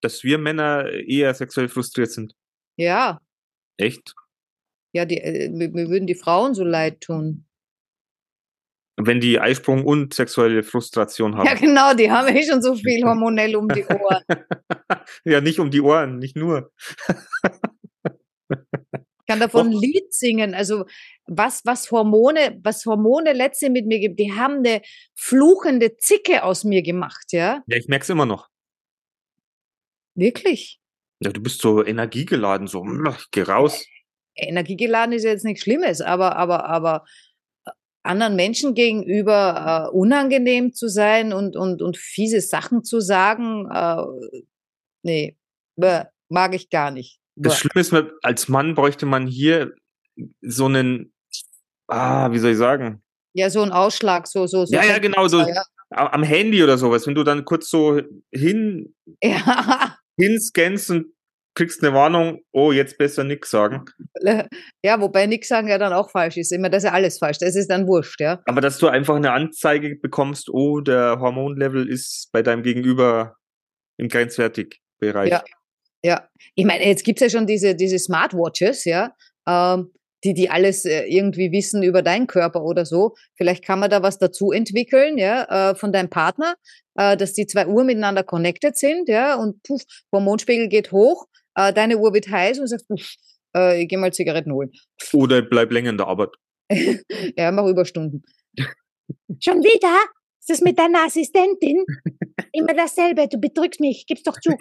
[0.00, 2.34] dass wir Männer eher sexuell frustriert sind.
[2.76, 3.20] Ja,
[3.78, 4.14] Echt?
[4.92, 7.44] ja, die, äh, mir, mir würden die Frauen so leid tun.
[9.00, 11.46] Wenn die Eisprung und sexuelle Frustration haben.
[11.46, 14.24] Ja, genau, die haben eh schon so viel hormonell um die Ohren.
[15.24, 16.72] ja, nicht um die Ohren, nicht nur.
[19.28, 20.54] Ich kann davon ein Lied singen.
[20.54, 20.86] Also
[21.26, 24.80] was, was Hormone, was Hormone letzte mit mir gibt, die haben eine
[25.14, 27.62] fluchende Zicke aus mir gemacht, ja?
[27.66, 28.48] Ja, ich merk's immer noch.
[30.14, 30.80] Wirklich.
[31.22, 33.84] Ja, du bist so energiegeladen, so, "Mm, ich geh raus.
[34.34, 37.04] Energiegeladen ist ja jetzt nichts Schlimmes, aber, aber, aber
[37.66, 37.70] äh,
[38.04, 44.04] anderen Menschen gegenüber äh, unangenehm zu sein und, und, und fiese Sachen zu sagen, äh,
[45.02, 45.36] nee,
[45.76, 47.17] bäh, mag ich gar nicht.
[47.42, 47.58] Das.
[47.58, 49.72] Schlimme ist, als Mann bräuchte man hier
[50.40, 51.12] so einen,
[51.86, 53.02] ah, wie soll ich sagen,
[53.34, 54.74] Ja, so ein Ausschlag, so, so, so.
[54.74, 55.40] Ja, ja, genau, so.
[55.40, 58.00] Ja, am Handy oder sowas, wenn du dann kurz so
[58.32, 59.96] hin, ja.
[60.18, 61.06] hinscannst und
[61.58, 63.84] kriegst eine Warnung, oh, jetzt besser nix sagen.
[64.84, 66.52] ja, wobei nix sagen ja dann auch falsch ist.
[66.52, 67.38] Immer, das ist ja alles falsch.
[67.38, 68.40] Das ist dann wurscht, ja.
[68.46, 73.36] Aber dass du einfach eine Anzeige bekommst, oh, der Hormonlevel ist bei deinem Gegenüber
[73.96, 75.30] im grenzwertig Bereich.
[75.30, 75.42] Ja.
[76.04, 79.14] Ja, ich meine, jetzt gibt's ja schon diese, diese Smartwatches, ja,
[79.48, 79.92] ähm,
[80.24, 83.14] die, die alles äh, irgendwie wissen über deinen Körper oder so.
[83.36, 86.54] Vielleicht kann man da was dazu entwickeln, ja, äh, von deinem Partner,
[86.96, 89.82] äh, dass die zwei Uhr miteinander connected sind, ja, und puff,
[90.12, 93.14] Hormonspiegel geht hoch, äh, deine Uhr wird heiß und sagt, puff,
[93.56, 94.70] äh, ich geh mal Zigaretten holen.
[95.12, 96.30] Oder bleib länger in der Arbeit.
[97.36, 98.22] ja, mach Überstunden.
[99.40, 99.96] Schon wieder?
[100.40, 101.84] Ist das mit deiner Assistentin?
[102.52, 104.56] Immer dasselbe, du betrügst mich, gib's doch zu.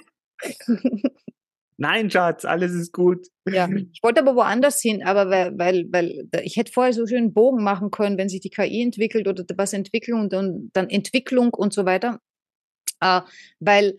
[1.79, 3.27] Nein, Schatz, alles ist gut.
[3.47, 7.17] Ja, ich wollte aber woanders hin, aber weil, weil, weil ich hätte vorher so schön
[7.19, 10.89] einen Bogen machen können, wenn sich die KI entwickelt oder was Entwicklung und dann, dann
[10.89, 12.19] Entwicklung und so weiter.
[12.99, 13.21] Äh,
[13.59, 13.97] weil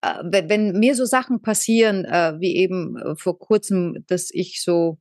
[0.00, 4.62] äh, wenn, wenn mir so Sachen passieren, äh, wie eben äh, vor kurzem, dass ich
[4.62, 4.98] so,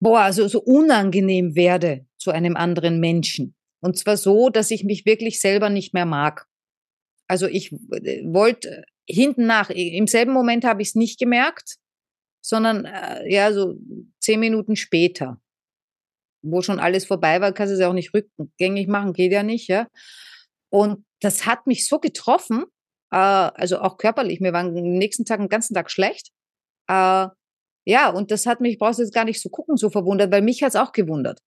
[0.00, 3.54] boah, so, so unangenehm werde zu einem anderen Menschen.
[3.80, 6.48] Und zwar so, dass ich mich wirklich selber nicht mehr mag.
[7.28, 11.76] Also ich äh, wollte hinten nach, im selben Moment habe ich es nicht gemerkt,
[12.40, 13.76] sondern äh, ja, so
[14.20, 15.40] zehn Minuten später,
[16.42, 19.42] wo schon alles vorbei war, kannst du es ja auch nicht rückgängig machen, geht ja
[19.42, 19.88] nicht, ja.
[20.70, 22.64] Und das hat mich so getroffen,
[23.10, 26.30] äh, also auch körperlich, mir war am nächsten Tag, den ganzen Tag schlecht.
[26.88, 27.28] Äh,
[27.84, 30.42] ja, und das hat mich, brauchst du jetzt gar nicht so gucken, so verwundert, weil
[30.42, 31.40] mich hat es auch gewundert.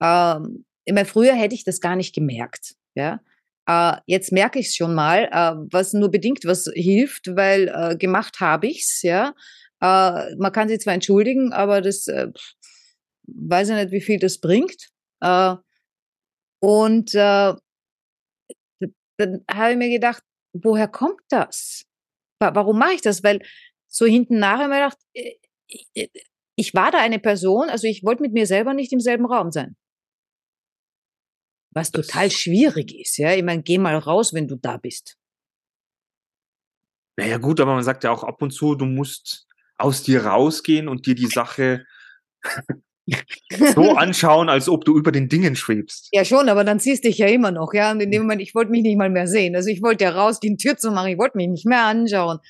[0.00, 3.20] Ähm, immer früher hätte ich das gar nicht gemerkt, ja.
[3.68, 7.96] Äh, jetzt merke ich es schon mal, äh, was nur bedingt was hilft, weil äh,
[7.96, 9.34] gemacht habe ich's, ja.
[9.80, 12.28] Äh, man kann sich zwar entschuldigen, aber das äh,
[13.28, 14.88] weiß ich nicht, wie viel das bringt.
[15.20, 15.54] Äh,
[16.60, 17.54] und äh,
[19.16, 21.84] dann habe ich mir gedacht, woher kommt das?
[22.40, 23.24] Wa- Warum mache ich das?
[23.24, 23.40] Weil
[23.88, 25.34] so hinten nachher habe ich mir gedacht, äh,
[25.94, 26.10] ich-
[26.56, 29.52] ich war da eine Person, also ich wollte mit mir selber nicht im selben Raum
[29.52, 29.76] sein.
[31.78, 33.32] Was total schwierig ist, ja.
[33.34, 35.16] Ich meine, geh mal raus, wenn du da bist.
[37.16, 40.88] Naja, gut, aber man sagt ja auch ab und zu, du musst aus dir rausgehen
[40.88, 41.86] und dir die Sache
[43.76, 46.08] so anschauen, als ob du über den Dingen schwebst.
[46.10, 47.92] Ja, schon, aber dann ziehst dich ja immer noch, ja.
[47.92, 49.54] Und in dem Moment, ich wollte mich nicht mal mehr sehen.
[49.54, 52.40] Also ich wollte ja rausgehen, Tür zu machen, ich wollte mich nicht mehr anschauen.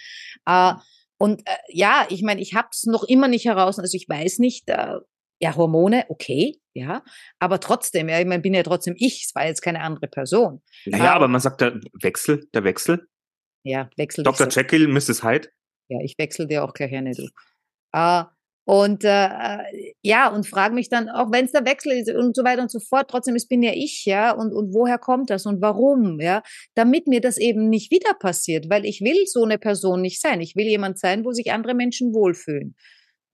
[0.47, 0.73] Äh,
[1.19, 3.79] und äh, ja, ich meine, ich habe es noch immer nicht heraus.
[3.79, 5.01] Also ich weiß nicht, äh,
[5.41, 7.03] Ja, Hormone, okay, ja.
[7.39, 10.63] Aber trotzdem, ja, ich mein, bin ja trotzdem ich, es war jetzt keine andere Person.
[10.87, 11.15] Naja, Ah.
[11.15, 13.07] aber man sagt der Wechsel, der Wechsel.
[13.65, 14.51] Ja, wechsel Dr.
[14.51, 14.61] so.
[14.61, 15.23] Jekyll, Mrs.
[15.23, 15.49] Hyde.
[15.89, 17.29] Ja, ich wechsle dir auch gleich eine, du.
[17.93, 18.25] Äh,
[18.67, 22.45] und äh, ja, und frage mich dann, auch wenn es der Wechsel ist und so
[22.45, 25.47] weiter und so fort, trotzdem, es bin ja ich, ja, und, und woher kommt das
[25.47, 26.43] und warum, ja,
[26.75, 30.41] damit mir das eben nicht wieder passiert, weil ich will so eine Person nicht sein.
[30.43, 32.75] Ich will jemand sein, wo sich andere Menschen wohlfühlen.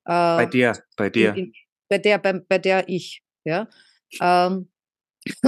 [0.05, 1.35] Äh, Bei der, bei der.
[1.35, 1.53] in, in,
[1.89, 3.67] bei der, bei, bei der ich, ja.
[4.21, 4.69] Ähm,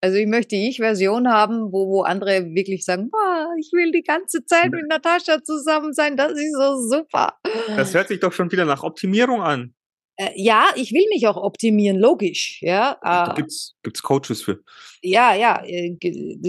[0.00, 4.02] also ich möchte die Ich-Version haben, wo, wo andere wirklich sagen, "Ah, ich will die
[4.02, 7.34] ganze Zeit mit Natascha zusammen sein, das ist so super.
[7.76, 9.74] Das hört sich doch schon wieder nach Optimierung an.
[10.16, 12.98] Äh, ja, ich will mich auch optimieren, logisch, ja.
[13.02, 14.60] Da Äh, gibt's, gibt's Coaches für.
[15.02, 15.96] ja, ja, äh,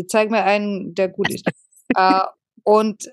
[0.07, 1.45] zeig mir einen, der gut ist.
[1.95, 2.21] äh,
[2.63, 3.09] und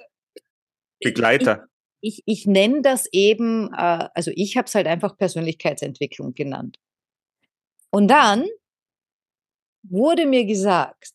[1.01, 1.67] Begleiter.
[2.07, 6.79] Ich, ich nenne das eben, äh, also ich habe es halt einfach Persönlichkeitsentwicklung genannt.
[7.91, 8.47] Und dann
[9.83, 11.15] wurde mir gesagt,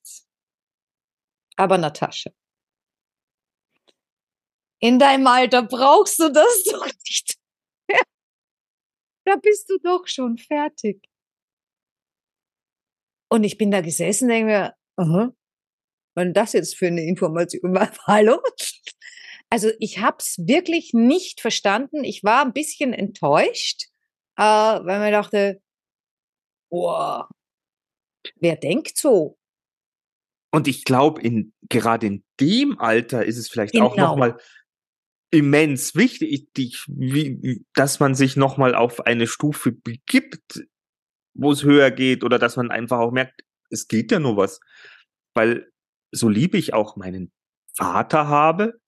[1.56, 2.32] aber Natascha,
[4.80, 7.38] in deinem Alter brauchst du das doch nicht.
[9.26, 11.08] da bist du doch schon fertig.
[13.30, 15.34] Und ich bin da gesessen, denke mir, aha,
[16.16, 17.80] was ist das jetzt für eine Information?
[18.08, 18.42] Hallo?
[19.52, 22.04] Also ich habe es wirklich nicht verstanden.
[22.06, 23.88] Ich war ein bisschen enttäuscht,
[24.38, 25.62] äh, weil mir dachte,
[26.70, 27.30] boah,
[28.38, 29.38] wer denkt so?
[30.54, 34.12] Und ich glaube, in, gerade in dem Alter ist es vielleicht auch Genau.
[34.12, 34.38] nochmal
[35.32, 40.66] immens wichtig, die, wie, dass man sich nochmal auf eine Stufe begibt,
[41.34, 44.60] wo es höher geht oder dass man einfach auch merkt, es geht ja nur was.
[45.34, 45.72] Weil
[46.12, 47.32] so lieb ich auch meinen
[47.74, 48.81] Vater habe,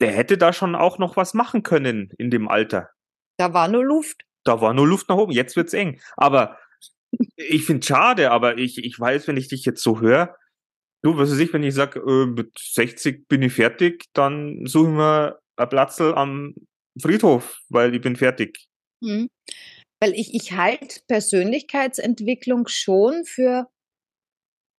[0.00, 2.90] der hätte da schon auch noch was machen können in dem Alter.
[3.38, 4.22] Da war nur Luft.
[4.44, 6.00] Da war nur Luft nach oben, jetzt wird's eng.
[6.16, 6.58] Aber
[7.36, 10.36] ich finde schade, aber ich, ich weiß, wenn ich dich jetzt so höre,
[11.02, 14.88] du, was weiß ich, wenn ich sag, äh, mit 60 bin ich fertig, dann suche
[14.88, 16.54] ich mir ein Platzl am
[17.00, 18.66] Friedhof, weil ich bin fertig.
[19.00, 19.28] Mhm.
[20.00, 23.68] Weil ich, ich halte Persönlichkeitsentwicklung schon für,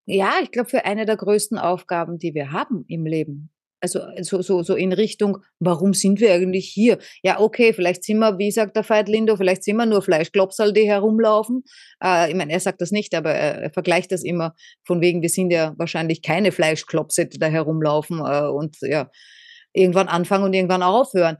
[0.06, 3.50] ja, ich glaube, für eine der größten Aufgaben, die wir haben im Leben.
[3.80, 6.98] Also so, so, so in Richtung, warum sind wir eigentlich hier?
[7.22, 10.74] Ja, okay, vielleicht sind wir, wie sagt der Veit Lindo, vielleicht sind wir nur Fleischklopsal,
[10.74, 11.64] die herumlaufen.
[12.04, 15.22] Äh, ich meine, er sagt das nicht, aber er, er vergleicht das immer von wegen,
[15.22, 19.12] wir sind ja wahrscheinlich keine Fleischklopse, die da herumlaufen äh, und ja,
[19.74, 21.38] irgendwann anfangen und irgendwann aufhören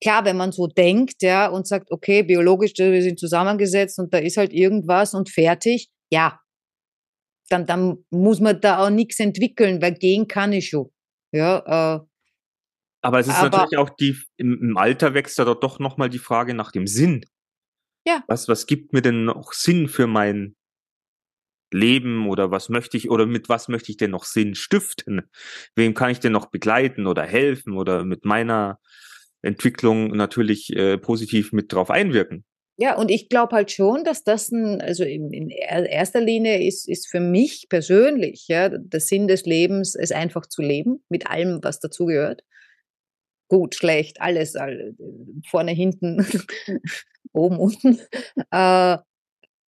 [0.00, 4.18] klar, wenn man so denkt, ja, und sagt, okay, biologisch, wir sind zusammengesetzt und da
[4.18, 6.40] ist halt irgendwas und fertig, ja,
[7.48, 10.90] dann, dann muss man da auch nichts entwickeln, weil gehen kann ich schon.
[11.32, 12.06] Ja, äh,
[13.02, 16.18] Aber es ist Aber- natürlich auch die, im, im Alter wächst dort doch nochmal die
[16.18, 17.24] Frage nach dem Sinn.
[18.06, 18.24] Ja.
[18.26, 20.56] Was, was gibt mir denn noch Sinn für mein
[21.70, 25.30] Leben oder was möchte ich oder mit was möchte ich denn noch Sinn stiften?
[25.74, 28.80] Wem kann ich denn noch begleiten oder helfen oder mit meiner
[29.42, 32.44] Entwicklung natürlich äh, positiv mit drauf einwirken?
[32.78, 36.62] Ja, und ich glaube halt schon, dass das ein, also in, in er- erster Linie
[36.66, 41.28] ist, ist für mich persönlich, ja, der Sinn des Lebens, es einfach zu leben, mit
[41.28, 42.42] allem, was dazugehört.
[43.50, 44.94] Gut, schlecht, alles, all,
[45.48, 46.18] vorne, hinten,
[47.32, 47.98] oben, unten,
[48.50, 48.98] äh,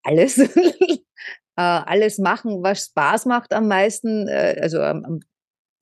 [0.05, 0.39] alles.
[0.39, 0.99] äh,
[1.57, 5.21] alles machen, was Spaß macht am meisten, äh, also am, am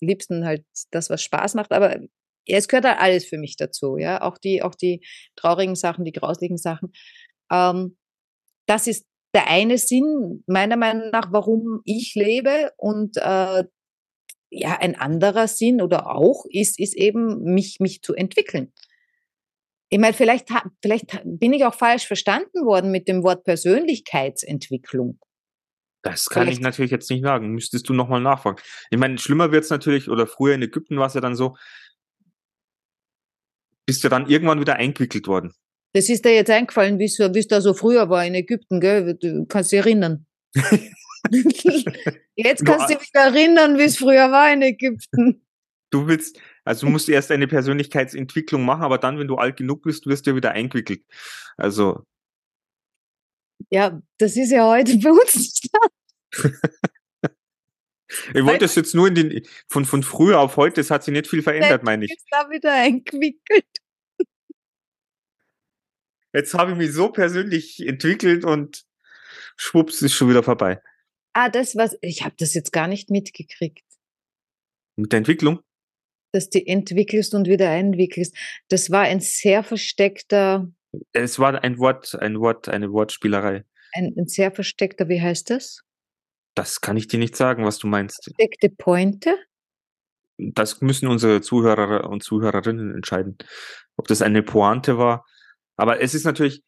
[0.01, 2.01] liebsten halt das, was Spaß macht, aber
[2.49, 5.05] ja, es gehört halt alles für mich dazu, ja, auch die, auch die
[5.37, 6.93] traurigen Sachen, die grauslichen Sachen.
[7.51, 7.97] Ähm,
[8.67, 13.65] das ist der eine Sinn, meiner Meinung nach, warum ich lebe und äh,
[14.51, 18.73] ja, ein anderer Sinn oder auch ist, ist eben, mich, mich zu entwickeln.
[19.91, 20.49] Ich meine, vielleicht,
[20.83, 25.19] vielleicht bin ich auch falsch verstanden worden mit dem Wort Persönlichkeitsentwicklung.
[26.03, 27.51] Das kann ich Vielleicht- natürlich jetzt nicht sagen.
[27.51, 28.59] Müsstest du nochmal nachfragen.
[28.91, 31.57] Ich meine, schlimmer wird's natürlich, oder früher in Ägypten war es ja dann so,
[33.89, 35.55] bist du dann irgendwann wieder eingewickelt worden.
[35.95, 39.15] Das ist dir jetzt eingefallen, wie es da so früher war in Ägypten, gell?
[39.15, 40.27] Du kannst dich erinnern.
[42.37, 45.43] jetzt kannst du dich wieder erinnern, wie es früher war in Ägypten.
[45.89, 49.85] Du willst, also du musst erst eine Persönlichkeitsentwicklung machen, aber dann, wenn du alt genug
[49.85, 51.03] bist, wirst du ja wieder eingewickelt.
[51.57, 52.05] Also,
[53.71, 55.63] Ja, das ist ja heute bei uns.
[58.35, 61.13] ich wollte es jetzt nur in den, von, von früher auf heute, es hat sich
[61.13, 62.11] nicht viel verändert, meine ich.
[62.11, 63.67] Jetzt da wieder eingewickelt.
[66.33, 68.85] Jetzt habe ich mich so persönlich entwickelt und
[69.57, 70.81] schwupps, ist schon wieder vorbei.
[71.33, 73.85] Ah, das was, ich habe das jetzt gar nicht mitgekriegt.
[74.97, 75.61] Mit der Entwicklung?
[76.33, 78.37] dass die entwickelst und wieder einwickelst.
[78.69, 80.71] Das war ein sehr versteckter,
[81.13, 83.65] Es war ein Wort, ein Wort, eine Wortspielerei.
[83.95, 85.83] ein, ein sehr versteckter, wie heißt das?
[86.59, 88.25] Das kann ich dir nicht sagen, was du meinst.
[88.25, 89.33] Versteckte Pointe?
[90.39, 93.39] Das müssen unsere Zuhörer und Zuhörerinnen entscheiden,
[93.97, 95.25] ob das eine Pointe war.
[95.77, 96.65] Aber es ist natürlich,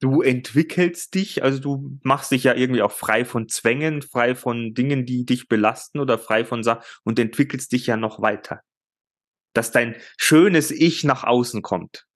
[0.00, 4.72] du entwickelst dich, also du machst dich ja irgendwie auch frei von Zwängen, frei von
[4.72, 8.62] Dingen, die dich belasten oder frei von Sachen und entwickelst dich ja noch weiter.
[9.52, 12.06] Dass dein schönes Ich nach außen kommt.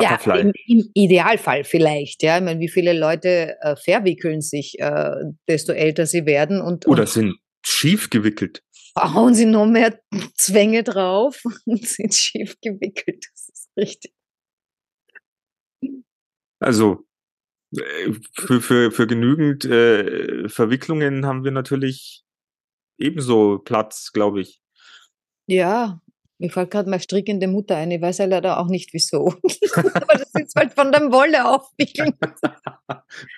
[0.00, 0.36] Butterfly.
[0.36, 2.22] Ja, im, im Idealfall vielleicht.
[2.22, 5.10] Ja, ich meine, wie viele Leute äh, verwickeln sich, äh,
[5.48, 8.62] desto älter sie werden und, Oder und sind schief gewickelt.
[8.98, 9.98] hauen sie noch mehr
[10.34, 13.26] Zwänge drauf und sind schief gewickelt.
[13.32, 14.12] Das ist richtig.
[16.58, 17.04] Also
[17.76, 22.24] äh, für, für, für genügend äh, Verwicklungen haben wir natürlich
[22.98, 24.60] ebenso Platz, glaube ich.
[25.48, 26.00] Ja,
[26.38, 27.90] mir fällt gerade mal strickende Mutter ein.
[27.90, 29.28] Ich weiß ja leider auch nicht wieso.
[29.74, 32.12] Aber das ist halt von dem Wolle aufwickeln.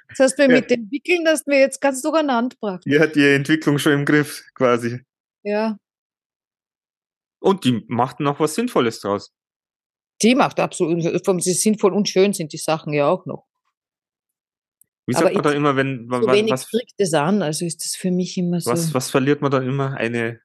[0.09, 0.61] Das hast du mir Ja.
[0.61, 2.83] mit dem Wickeln, das mir jetzt ganz durcheinander gebracht.
[2.87, 5.01] Die hat die Entwicklung schon im Griff, quasi.
[5.45, 5.79] Ja,
[7.41, 9.33] Und die macht noch was Sinnvolles draus.
[10.23, 11.03] die macht absolut,
[11.43, 13.47] sie sinnvoll und schön sind die Sachen ja auch noch.
[15.07, 17.65] Wie Aber sagt man da immer, wenn wa- So wenig was, strickt es an, also
[17.65, 19.95] ist das für mich immer so was, was verliert man da immer?
[19.95, 20.41] Eine,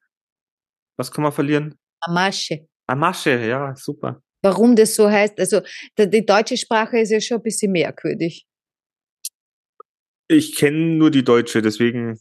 [0.96, 1.74] was kann man verlieren?
[2.06, 2.66] Eine Masche.
[2.86, 4.22] Eine Masche, ja, super.
[4.42, 5.62] Warum das so heißt, also
[5.98, 8.46] die, deutsche Sprache ist ja schon ein bisschen merkwürdig.
[10.28, 12.18] Ich kenne nur die deutsche, deswegen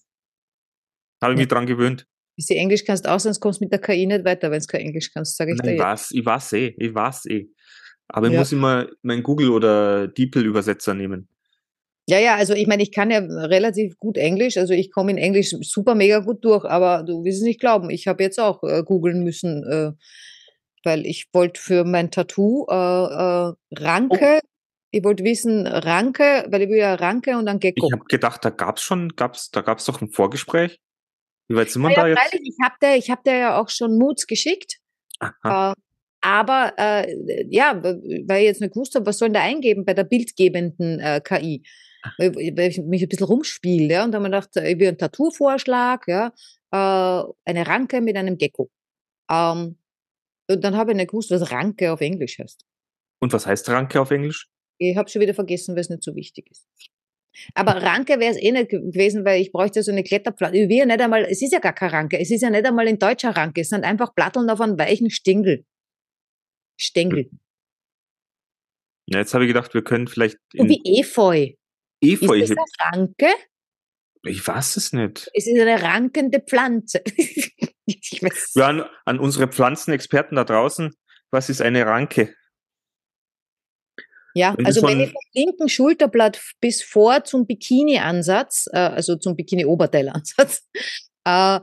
[1.22, 1.56] habe ich mich Ja.
[1.56, 2.06] dran gewöhnt.
[2.36, 4.66] Bis du Englisch kannst, auch sonst kommst du mit der KI nicht weiter, wenn du
[4.66, 5.84] kein Englisch kannst, sage ich Nein, ich dir.
[5.84, 7.48] weiß, ich weiß eh, ich weiß eh.
[8.08, 8.40] Aber ich Ja.
[8.40, 11.28] muss immer meinen Google- oder DeepL-Übersetzer nehmen.
[12.08, 15.18] Ja, ja, also ich meine, ich kann ja relativ gut Englisch, also ich komme in
[15.18, 18.62] Englisch super mega gut durch, aber du wirst es nicht glauben, ich habe jetzt auch
[18.64, 19.92] äh, googeln müssen, äh,
[20.84, 24.42] weil ich wollte für mein Tattoo äh, äh, Ranke,
[24.92, 27.88] ich wollte wissen Ranke, weil ich will ja Ranke und dann Gecko.
[27.88, 30.80] Ich habe gedacht, da gab's schon, gab's, da gab's doch ein Vorgespräch.
[31.48, 32.20] Wie weit sind wir Ah ja, da jetzt?
[32.20, 34.78] freilich, ich habe dir, ich hab ja auch schon Moods geschickt.
[35.20, 35.72] Aha.
[35.72, 35.76] Äh,
[36.22, 39.94] aber äh, ja, weil ich jetzt nicht gewusst habe, was soll denn da eingeben bei
[39.94, 41.64] der bildgebenden äh, KI?
[42.18, 44.88] Weil, weil ich mich ein bisschen rumspiele, ja, und dann habe ich gedacht, ich will
[44.90, 46.34] einen Tattoo-Vorschlag, ja,
[46.72, 48.70] äh, eine Ranke mit einem Gecko.
[49.32, 49.78] Ähm,
[50.50, 52.66] und dann habe ich nicht gewusst, was Ranke auf Englisch heißt.
[53.22, 54.50] Und was heißt Ranke auf Englisch?
[54.80, 56.68] Ich habe schon wieder vergessen, weil es nicht so wichtig ist.
[57.56, 60.58] Aber Ranke wäre es eh nicht ge- gewesen, weil ich bräuchte so eine Kletterpflanze.
[60.58, 62.66] Ich will ja nicht einmal, es ist ja gar keine Ranke, es ist ja nicht
[62.66, 65.66] einmal ein deutscher Ranke, es sind einfach Platteln auf einem weichen Stängel.
[66.78, 67.32] Stängel.
[69.08, 71.54] Ja, jetzt habe ich gedacht, wir können vielleicht So wie Efeu.
[72.04, 72.40] Efeu.
[72.40, 73.28] Ist das eine Ranke?
[74.26, 75.30] Ich weiß es nicht.
[75.34, 77.02] Es ist eine rankende Pflanze.
[78.56, 80.96] Ja, an, an unsere Pflanzenexperten da draußen,
[81.32, 82.34] was ist eine Ranke?
[84.34, 89.36] Ja, Wenn also wenn ich vom linken Schulterblatt bis vor zum Bikini-Ansatz, äh, also zum
[89.36, 90.66] Bikini-Oberteilansatz,
[91.28, 91.60] äh,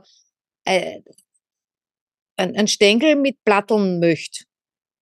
[0.65, 1.01] äh,
[2.37, 4.45] ein, ein Stängel mit Platteln möchte,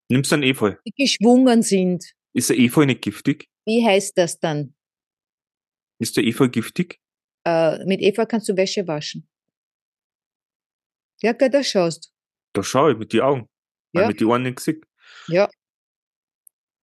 [0.09, 0.75] Nimmst du ein Efeu?
[0.87, 3.45] die geschwungen sind, Ist der Efeu nicht giftig?
[3.65, 4.73] wie heißt das dann?
[5.99, 6.99] Ist der Efeu giftig?
[7.45, 9.27] Äh, mit Eva kannst du Wäsche waschen.
[11.21, 12.13] Ja, da schaust.
[12.53, 13.47] Da schau ich mit die Augen.
[13.93, 14.07] Weil Ja.
[14.07, 14.81] mit die Ohren nicht gesehen.
[15.27, 15.49] Ja.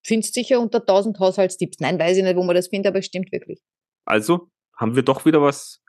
[0.04, 1.80] Findest sicher unter 1000 Haushaltstipps.
[1.80, 3.60] Nein, weiß ich nicht, wo man das findet, aber es stimmt wirklich.
[4.04, 5.82] Also haben wir doch wieder was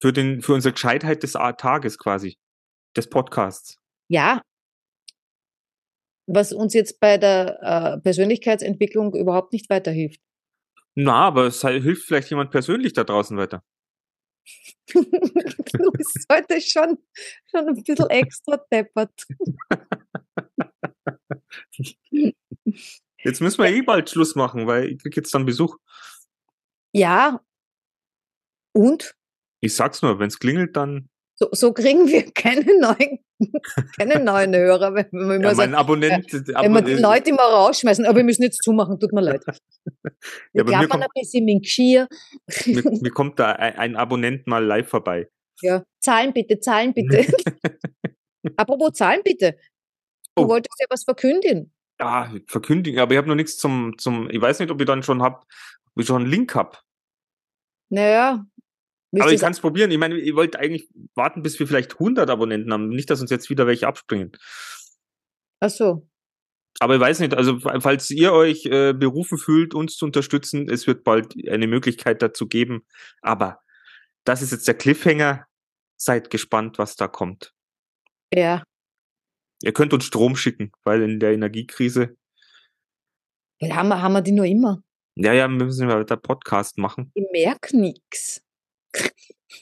[0.00, 2.38] für, den, für unsere Gescheitheit des Tages quasi.
[2.96, 3.78] Des Podcasts.
[4.08, 4.42] Ja.
[6.26, 10.20] Was uns jetzt bei der äh, Persönlichkeitsentwicklung überhaupt nicht weiterhilft.
[10.94, 13.62] Na, aber es hilft vielleicht jemand persönlich da draußen weiter.
[14.92, 16.98] du bist heute schon,
[17.50, 19.26] schon ein bisschen extra deppert.
[23.22, 25.76] Jetzt müssen wir eh bald Schluss machen, weil ich krieg jetzt dann Besuch.
[26.92, 27.40] Ja.
[28.72, 29.14] Und?
[29.60, 31.10] Ich sag's nur, wenn's klingelt, dann
[31.42, 33.18] So, so kriegen wir keine neuen,
[33.98, 36.30] keine neuen Hörer, wenn wir immer ja, mein Abonnent.
[36.32, 39.42] wenn wir Abon- die Leute immer rausschmeißen, aber wir müssen jetzt zumachen, tut mir leid.
[40.04, 40.12] Wir
[40.52, 42.08] Ja, bei mir kommt- ein bisschen mit Geschirr.
[42.66, 45.28] mir, mir kommt da ein, ein Abonnent mal live vorbei.
[45.62, 47.26] Ja, Zahlen bitte, Zahlen bitte.
[48.56, 49.56] Apropos Zahlen bitte.
[50.36, 50.48] Du Oh.
[50.48, 51.72] wolltest ja was verkündigen.
[51.98, 55.02] Ah, verkündigen, aber ich habe noch nichts zum, zum, ich weiß nicht, ob ich dann
[55.02, 55.42] schon hab,
[55.94, 56.82] ob ich schon einen Link hab.
[57.90, 58.46] Naja.
[59.12, 59.90] Willst Aber ich kann es probieren.
[59.90, 62.88] Ich meine, ich wollte eigentlich warten, bis wir vielleicht 100 Abonnenten haben.
[62.88, 64.32] Nicht, dass uns jetzt wieder welche abspringen.
[65.60, 66.06] Ach so.
[66.78, 70.68] Aber ich weiß nicht, also fa- falls ihr euch äh, berufen fühlt, uns zu unterstützen,
[70.70, 72.86] es wird bald eine Möglichkeit dazu geben.
[73.20, 73.60] Aber
[74.24, 75.46] das ist jetzt der Cliffhanger.
[75.96, 77.52] Seid gespannt, was da kommt.
[78.32, 78.62] Ja.
[79.62, 82.16] Ihr könnt uns Strom schicken, weil in der Energiekrise,
[83.62, 84.82] haben wir, haben wir die nur immer.
[85.16, 87.10] ja, ja, müssen wir weiter Podcast machen.
[87.14, 88.42] Ich merk nix.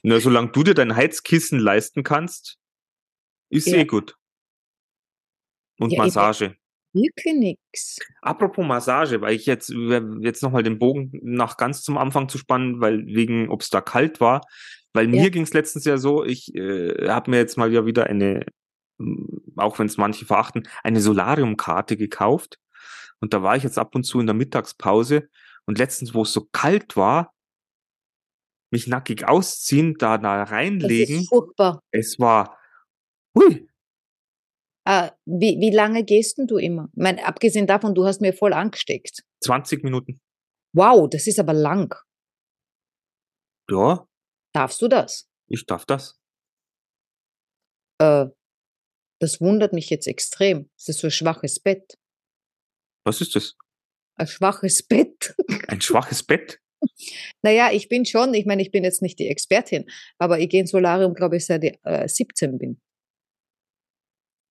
[0.02, 2.58] Na, solange du dir dein Heizkissen leisten kannst,
[3.50, 3.78] ist Ja.
[3.78, 4.16] eh gut.
[5.78, 6.56] Und Ja, Massage.
[6.92, 7.98] Wirklich nix.
[8.22, 9.68] Apropos Massage, weil ich jetzt,
[10.20, 13.80] jetzt nochmal den Bogen nach ganz zum Anfang zu spannen, weil wegen, ob es da
[13.80, 14.40] kalt war,
[14.94, 15.22] weil Ja.
[15.22, 18.46] mir ging es letztens ja so, ich äh, habe mir jetzt mal ja wieder eine,
[19.56, 22.58] auch wenn es manche verachten, eine Solariumkarte gekauft.
[23.20, 25.28] Und da war ich jetzt ab und zu in der Mittagspause
[25.66, 27.34] und letztens, wo es so kalt war,
[28.70, 31.82] mich nackig ausziehen, da, da Das reinlegen, ist furchtbar.
[31.90, 32.58] es war,
[33.36, 33.66] hui,
[34.84, 36.88] Ah, wie, wie lange gehst denn du immer?
[36.94, 39.22] Ich meine, abgesehen davon, du hast mir voll angesteckt.
[39.44, 40.18] 20 Minuten.
[40.74, 41.94] Wow, das ist aber lang.
[43.70, 44.08] Ja,
[44.54, 45.28] Darfst du das?
[45.48, 46.18] ich darf das.
[48.00, 48.26] Äh,
[49.20, 50.70] das wundert mich jetzt extrem.
[50.78, 51.98] Es ist so ein schwaches Bett.
[53.04, 53.56] Was ist das?
[54.16, 55.34] Ein schwaches Bett.
[55.68, 56.60] Ein schwaches Bett?
[57.42, 59.84] Naja, ich bin schon, ich meine, ich bin jetzt nicht die Expertin,
[60.18, 62.80] aber ich gehe ins Solarium, glaube ich, seit ich äh, 17 bin.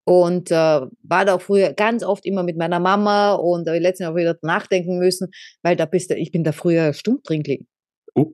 [0.05, 4.09] Und äh, war da auch früher ganz oft immer mit meiner Mama und ich letztens
[4.09, 5.29] auch wieder nachdenken müssen,
[5.63, 7.67] weil da bist du, ich bin da früher stumm drin gelegen.
[8.15, 8.31] Oh.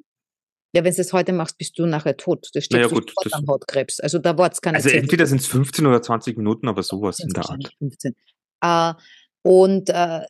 [0.76, 2.48] Ja, wenn du es heute machst, bist du nachher tot.
[2.54, 4.00] Das steht Naja, ja, gut, das- an Hautkrebs.
[4.00, 7.20] Also da war es keine Also entweder sind es 15 oder 20 Minuten, aber sowas
[7.20, 7.50] in der Art.
[7.50, 8.16] wahrscheinlich 15.
[8.62, 8.94] Äh,
[9.42, 10.22] und äh,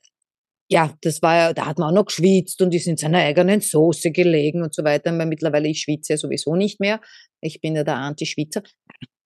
[0.74, 3.62] ja, das war ja, da hat man auch noch geschwitzt und ist in seiner eigenen
[3.62, 5.16] Soße gelegen und so weiter.
[5.16, 7.00] Weil mittlerweile, ich schwitze ja sowieso nicht mehr.
[7.42, 8.64] Ich bin ja der Anti-Schwitzer.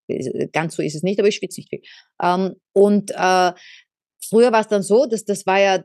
[0.10, 1.82] Äh, Ganz so ist es nicht, aber ich schwitze nicht viel.
[2.22, 3.54] Ähm, und äh,
[4.30, 5.84] früher war es dann so, dass das war ja,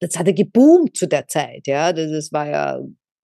[0.00, 1.92] das hatte geboomt zu der Zeit, ja.
[1.92, 2.80] Das, das war ja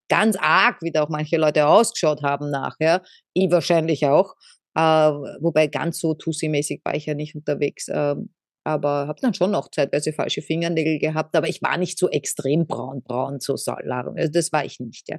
[0.08, 3.04] ganz arg, wie da auch manche Leute ausgeschaut haben nachher.
[3.32, 4.34] Ich wahrscheinlich auch.
[4.74, 7.86] Äh, wobei ganz so Tussi-mäßig war ich ja nicht unterwegs.
[7.92, 8.30] Ähm,
[8.64, 11.34] aber habe dann schon noch zeitweise falsche Fingernägel gehabt.
[11.36, 14.16] Aber ich war nicht so extrem braun, braun, so Salarum.
[14.16, 15.18] Also das war ich nicht, ja.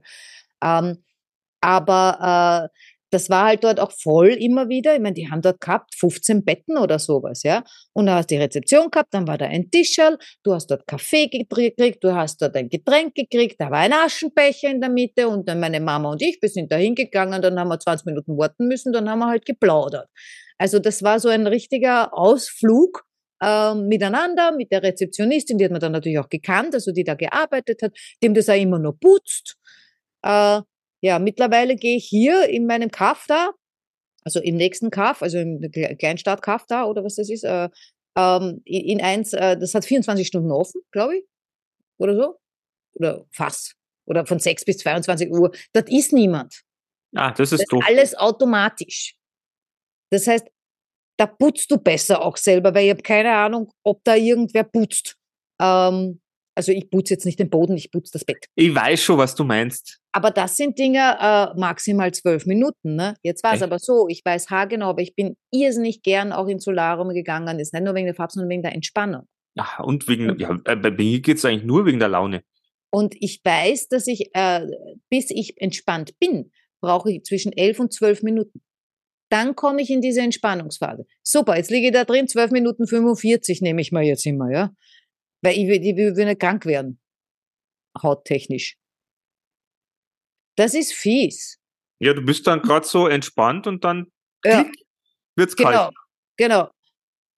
[0.63, 1.03] Ähm,
[1.61, 2.77] aber äh,
[3.11, 4.95] das war halt dort auch voll immer wieder.
[4.95, 7.63] Ich meine, die haben dort gehabt 15 Betten oder sowas, ja.
[7.93, 10.87] Und da hast du die Rezeption gehabt, dann war da ein Tischerl, du hast dort
[10.87, 15.27] Kaffee gekriegt, du hast dort ein Getränk gekriegt, da war ein Aschenbecher in der Mitte
[15.27, 18.37] und dann meine Mama und ich, wir sind da hingegangen, dann haben wir 20 Minuten
[18.37, 20.07] warten müssen, dann haben wir halt geplaudert.
[20.57, 23.03] Also das war so ein richtiger Ausflug
[23.41, 27.15] ähm, miteinander, mit der Rezeptionistin, die hat man dann natürlich auch gekannt, also die da
[27.15, 29.57] gearbeitet hat, dem das auch immer nur putzt.
[30.23, 30.61] Äh,
[31.03, 33.51] ja, mittlerweile gehe ich hier in meinem Kaff da,
[34.23, 37.69] also im nächsten Kaff, also im Kle- Kleinstadt Kaff da oder was das ist, äh,
[38.15, 41.23] ähm, in in eins, äh, das hat 24 Stunden offen, glaube ich,
[41.97, 42.39] oder so,
[42.93, 43.73] oder fast,
[44.05, 45.51] oder von 6 bis 22 Uhr.
[45.73, 46.61] Dort ist niemand.
[47.15, 47.83] Ah, das Das ist ist doof.
[47.87, 49.15] alles automatisch.
[50.11, 50.47] Das heißt,
[51.21, 55.17] da putzt du besser auch selber, weil ich habe keine Ahnung, ob da irgendwer putzt.
[55.61, 56.19] Ähm,
[56.55, 58.47] also ich putze jetzt nicht den Boden, ich putze das Bett.
[58.55, 59.99] Ich weiß schon, was du meinst.
[60.13, 62.95] Aber das sind Dinge äh, maximal zwölf Minuten.
[62.95, 63.13] Ne?
[63.21, 66.63] Jetzt war es aber so, ich weiß haargenau, aber ich bin irrsinnig gern auch ins
[66.63, 67.59] Solarium gegangen.
[67.59, 69.27] Ist nicht nur wegen der Farbe, sondern wegen der Entspannung.
[69.53, 72.41] Ja, und wegen, ja, äh, bei mir geht's eigentlich nur wegen der Laune.
[72.89, 74.65] Und ich weiß, dass ich, äh,
[75.11, 76.51] bis ich entspannt bin,
[76.81, 78.61] brauche ich zwischen elf und zwölf Minuten.
[79.31, 81.05] Dann komme ich in diese Entspannungsphase.
[81.23, 84.73] Super, jetzt liege ich da drin, zwölf Minuten 45 nehme ich mal jetzt immer, ja.
[85.41, 86.99] Weil ich, will- ich will nicht krank werden.
[88.01, 88.77] Hauttechnisch.
[90.57, 91.59] Das ist fies.
[91.99, 94.07] Ja, du bist dann gerade so entspannt und dann
[94.43, 94.65] Ja.
[95.35, 95.93] wird's Genau, kalt.
[96.37, 96.69] genau.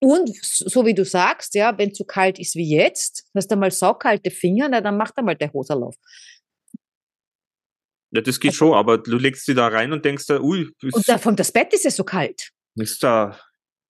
[0.01, 3.71] Und so wie du sagst, ja, wenn zu kalt ist wie jetzt, hast du mal
[3.71, 5.95] saukalte Finger, na, dann mach da mal der Hoserlauf.
[8.13, 11.07] Ja, das geht schon, aber du legst sie da rein und denkst da, ui, Und
[11.09, 12.49] davon das Bett ist ja so kalt.
[12.75, 13.39] ist da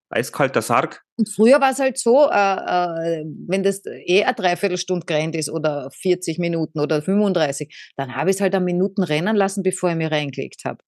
[0.09, 1.01] eiskalter Sarg.
[1.17, 2.33] Und früher war es halt so, äh,
[3.21, 8.29] äh, wenn das eh eine Dreiviertelstunde gerannt ist oder 40 Minuten oder 35, dann habe
[8.29, 10.83] ich es halt an Minuten rennen lassen, bevor ich mich reingelegt habe.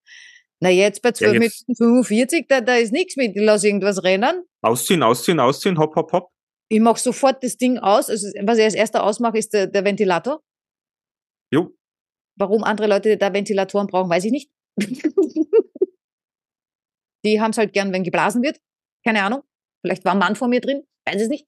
[0.61, 1.75] Na jetzt bei 12 jetzt- Minuten
[2.05, 4.43] 45, da, da ist nichts mit, ich lasse irgendwas rennen.
[4.61, 6.29] Ausziehen, ausziehen, ausziehen, hopp, hopp, hopp.
[6.69, 8.09] Ich mache sofort das Ding aus.
[8.09, 10.41] Also, was ich als erster ausmache, ist der, der Ventilator.
[11.51, 11.71] Jo,
[12.37, 14.51] Warum andere Leute da Ventilatoren brauchen, weiß ich nicht.
[17.25, 18.59] Die haben es halt gern, wenn geblasen wird.
[19.03, 19.43] Keine Ahnung.
[19.81, 20.83] Vielleicht war ein Mann vor mir drin.
[21.05, 21.47] Weiß es nicht.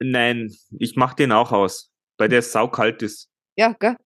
[0.00, 3.30] nein, ich mach den auch aus, weil der saukalt ist.
[3.56, 3.96] Ja, gell?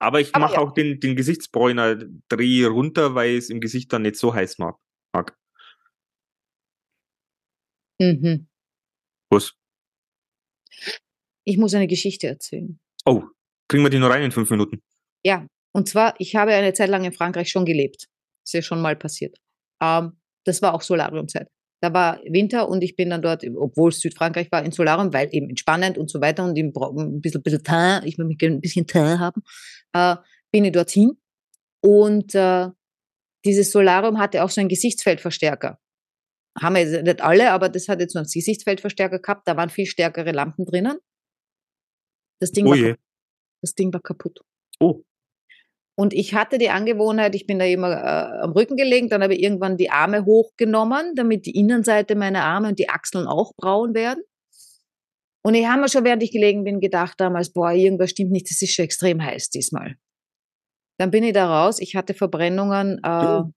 [0.00, 0.60] Aber ich mache ja.
[0.60, 1.96] auch den, den Gesichtsbräuner
[2.28, 4.76] Dreh runter, weil es im Gesicht dann nicht so heiß mag.
[5.12, 5.36] mag.
[7.98, 8.48] mhm.
[9.30, 9.54] Was?
[11.44, 12.78] Ich muss eine Geschichte erzählen.
[13.04, 13.24] Oh,
[13.68, 14.82] kriegen wir die nur rein in fünf Minuten?
[15.24, 18.08] Ja, und zwar, ich habe eine Zeit lang in Frankreich schon gelebt.
[18.44, 19.36] Ist ja schon mal passiert.
[19.82, 20.12] Ähm,
[20.44, 21.48] das war auch Solariumzeit.
[21.80, 25.28] Da war Winter und ich bin dann dort, obwohl es Südfrankreich war, in Solarium, weil
[25.30, 28.86] eben entspannend und so weiter und ein bisschen, bisschen Teint, ich will mich ein bisschen
[28.86, 29.42] Teint haben,
[29.92, 30.16] äh,
[30.50, 31.12] bin ich dorthin.
[31.80, 32.68] Und äh,
[33.44, 35.78] dieses Solarium hatte auch so einen Gesichtsfeldverstärker.
[36.60, 39.46] Haben wir jetzt nicht alle, aber das hat jetzt so einen Gesichtsfeldverstärker gehabt.
[39.46, 40.98] Da waren viel stärkere Lampen drinnen.
[42.40, 42.96] Das Ding, Oh war.
[43.62, 44.40] Das Ding war kaputt.
[44.80, 45.02] Oh.
[45.96, 49.34] Und ich hatte die Angewohnheit, ich bin da immer äh, am Rücken gelegen, dann habe
[49.34, 53.94] ich irgendwann die Arme hochgenommen, damit die Innenseite meiner Arme und die Achseln auch braun
[53.94, 54.22] werden.
[55.44, 58.48] Und ich habe mir schon, während ich gelegen bin, gedacht damals, boah, irgendwas stimmt nicht,
[58.50, 59.96] das ist schon extrem heiß diesmal.
[61.00, 63.50] Dann bin ich da raus, ich hatte Verbrennungen, äh, Oh.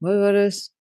[0.00, 0.72] was war das?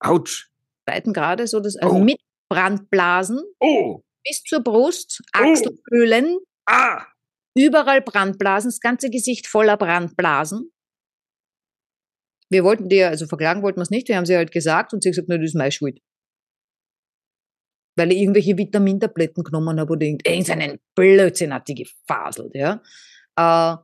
[0.00, 0.48] Autsch.
[0.88, 1.98] Zweiten Grades, so das, also Oh.
[1.98, 4.02] mit Brandblasen Oh.
[4.24, 7.04] bis zur Brust, Achselhöhlen, Ah.
[7.56, 10.70] Überall Brandblasen, das ganze Gesicht voller Brandblasen.
[12.50, 15.02] Wir wollten die, also verklagen wollten wir es nicht, wir haben sie halt gesagt und
[15.02, 16.00] sie hat gesagt, na, das ist meine Schuld.
[17.98, 22.82] Weil ich irgendwelche Vitamintabletten genommen habe oder irgend- irgendeinen Blödsinn hat die gefaselt, ja.
[23.36, 23.76] Äh,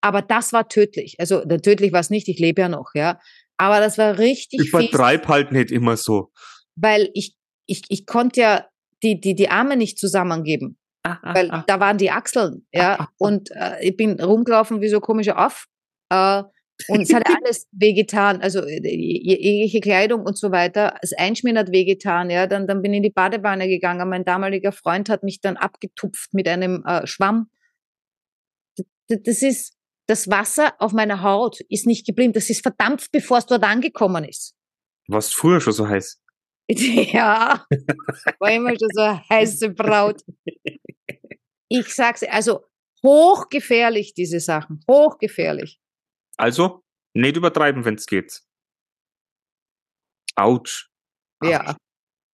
[0.00, 1.16] aber das war tödlich.
[1.18, 3.20] Also, tödlich war es nicht, ich lebe ja noch, ja.
[3.58, 6.30] Aber das war richtig Ich fies, vertreib halt nicht immer so.
[6.76, 7.34] weil ich,
[7.66, 8.68] ich, ich konnte ja
[9.02, 10.78] die, die, die Arme nicht zusammengeben
[11.22, 15.66] weil da waren die Achseln, ja, und äh, ich bin rumgelaufen wie so komischer Aff.
[16.10, 16.42] Äh,
[16.88, 20.96] und es hat alles wehgetan, also äh, je- jegliche Kleidung und so weiter.
[21.00, 22.46] Das Einschmieren hat wehgetan, ja.
[22.46, 24.08] Dann, dann bin ich in die Badewanne gegangen.
[24.08, 27.48] Mein damaliger Freund hat mich dann abgetupft mit einem äh, Schwamm.
[29.08, 29.74] Das ist,
[30.06, 32.32] das Wasser auf meiner Haut ist nicht geblieben.
[32.32, 34.54] Das ist verdampft, bevor es dort angekommen ist.
[35.08, 36.20] Was früher schon so heiß.
[36.68, 37.64] Ja,
[38.40, 40.20] war immer schon so eine heiße Braut.
[41.68, 42.64] Ich sag's, also
[43.04, 45.80] hochgefährlich, diese Sachen, hochgefährlich.
[46.36, 46.82] Also,
[47.14, 48.42] nicht übertreiben, wenn's geht.
[50.34, 50.88] Autsch.
[51.42, 51.76] Ja,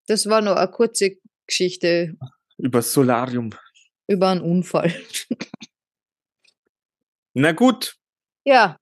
[0.06, 1.16] das war nur eine kurze
[1.46, 2.16] Geschichte
[2.58, 3.50] Übers Solarium.
[4.08, 4.92] über einen Unfall.
[7.34, 7.96] Na gut.
[8.44, 8.76] Ja,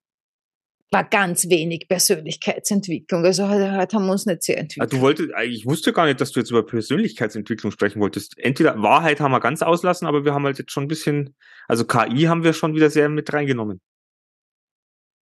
[0.91, 3.23] war ganz wenig Persönlichkeitsentwicklung.
[3.23, 4.93] Also heute, heute haben wir uns nicht sehr Ah, entwickelt.
[4.93, 8.37] Du wolltest, ich wusste gar nicht, dass du jetzt über Persönlichkeitsentwicklung sprechen wolltest.
[8.39, 11.35] Entweder Wahrheit haben wir ganz auslassen, aber wir haben halt jetzt schon ein bisschen,
[11.67, 13.81] also KI haben wir schon wieder sehr mit reingenommen.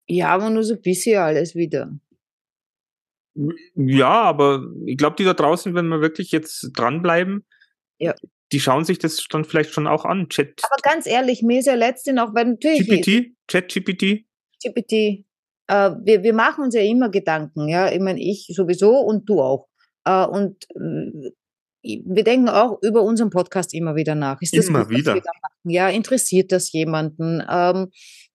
[0.07, 1.91] Ja, aber nur so ein bisschen alles wieder.
[3.75, 7.43] Ja, aber ich glaube, die da draußen, wenn wir wirklich jetzt dranbleiben,
[7.97, 8.13] Ja.
[8.51, 10.29] die schauen sich das dann vielleicht schon auch an.
[10.29, 15.24] Chat, Aber ganz ehrlich, mir ist ja letztens auch, weil natürlich GPT, Chat GPT.
[15.67, 19.41] Äh, wir, wir machen uns ja immer Gedanken, ja, ich meine, ich sowieso und du
[19.41, 19.67] auch.
[20.05, 21.31] Äh, und äh,
[21.81, 24.41] wir denken auch über unseren Podcast immer wieder nach.
[24.41, 25.15] Ist das Immer gut, wieder.
[25.15, 25.31] da?
[25.63, 27.43] Ja, interessiert das jemanden?
[27.47, 27.91] Ähm,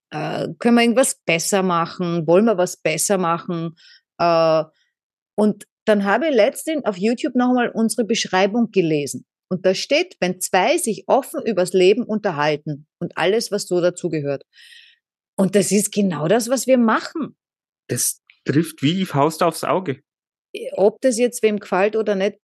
[0.09, 2.27] äh, können wir irgendwas besser machen?
[2.27, 3.75] Wollen wir was besser machen?
[4.19, 4.63] Äh,
[5.35, 9.25] und dann habe ich letztens auf YouTube nochmal unsere Beschreibung gelesen.
[9.49, 14.43] Und da steht, wenn zwei sich offen übers Leben unterhalten und alles, was so dazugehört.
[15.41, 17.35] Und das ist genau das, was wir machen.
[17.87, 20.03] Das trifft wie die Faust aufs Auge.
[20.73, 22.37] Ob das jetzt wem gefällt oder nicht,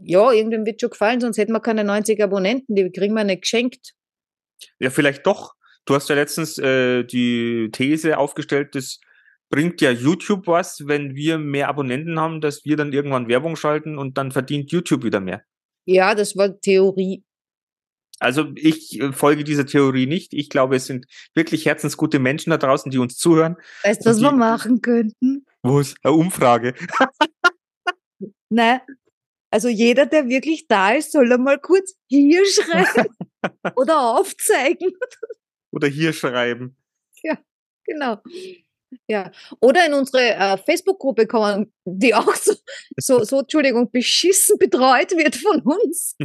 [0.00, 3.42] ja, irgendwem wird schon gefallen, sonst hätten wir keine 90 Abonnenten, die kriegen wir nicht
[3.42, 3.92] geschenkt.
[4.80, 5.56] Ja, vielleicht doch.
[5.84, 8.98] Du hast ja letztens äh, die These aufgestellt, das
[9.50, 13.98] bringt ja YouTube was, wenn wir mehr Abonnenten haben, dass wir dann irgendwann Werbung schalten
[13.98, 15.42] und dann verdient YouTube wieder mehr.
[15.84, 17.24] Ja, das war Theorie.
[18.18, 20.32] Also ich äh, folge dieser Theorie nicht.
[20.34, 23.56] Ich glaube, es sind wirklich herzensgute Menschen da draußen, die uns zuhören.
[23.84, 25.46] Weißt du, was wir machen könnten?
[25.62, 26.74] Wo ist eine Umfrage?
[28.48, 28.80] Nein.
[29.50, 33.08] Also jeder, der wirklich da ist, soll einmal kurz hier schreiben
[33.76, 34.92] oder aufzeigen.
[35.70, 36.76] Oder hier schreiben.
[37.88, 38.20] Genau.
[39.06, 39.30] Ja.
[39.60, 42.54] Oder in unsere äh, Facebook-Gruppe kommen, die auch so,
[42.96, 46.16] so, so, Entschuldigung, beschissen betreut wird von uns.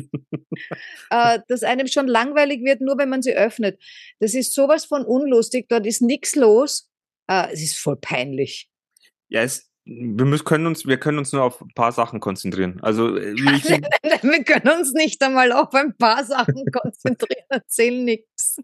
[1.09, 3.82] äh, dass einem schon langweilig wird, nur wenn man sie öffnet.
[4.20, 6.89] Das ist sowas von unlustig, dort ist nichts los.
[7.28, 8.70] Äh, es ist voll peinlich.
[9.30, 12.80] Ja, es, wir müssen, können uns, wir können uns nur auf ein paar Sachen konzentrieren.
[12.82, 13.64] Also äh, ich,
[14.24, 18.57] Wir können uns nicht einmal auf ein paar Sachen konzentrieren, erzählen nichts.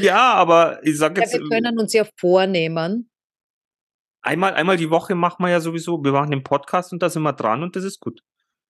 [0.00, 3.10] Ja, aber ich sag Ja, jetzt, wir können uns ja vornehmen.
[4.22, 7.22] einmal, einmal die Woche machen wir ja sowieso, wir machen den Podcast und da sind
[7.22, 8.20] wir dran und das ist gut.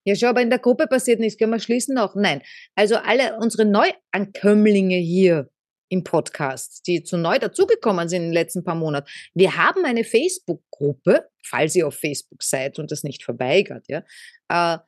[0.05, 1.39] Ja, schau, aber in der Gruppe passiert nichts.
[1.39, 2.15] Können wir schließen noch?
[2.15, 2.43] Nein.
[2.75, 5.51] Also alle unsere Neuankömmlinge hier
[5.91, 9.09] im Podcast, die zu neu dazugekommen sind in den letzten paar Monaten.
[9.35, 14.03] Wir haben eine Facebook-Gruppe, falls ihr auf Facebook seid und das nicht verweigert, ja.
[14.49, 14.79] Äh,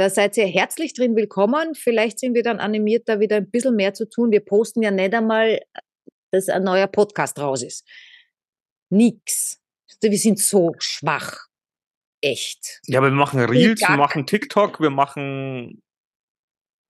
[0.00, 1.74] da seid ihr herzlich drin willkommen.
[1.74, 4.30] Vielleicht sind wir dann animiert, da wieder ein bisschen mehr zu tun.
[4.32, 5.60] Wir posten ja nicht einmal,
[6.30, 7.86] dass ein neuer Podcast raus ist.
[8.88, 9.60] Nix.
[10.00, 11.48] Wir sind so schwach.
[12.22, 12.80] echt.
[12.86, 15.82] Ja, aber wir machen Reels, wir machen TikTok, wir machen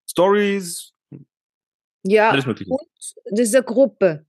[0.09, 0.93] Stories,
[2.05, 2.71] Ja, alles mögliche.
[2.71, 2.89] und
[3.33, 4.25] das ist eine Gruppe,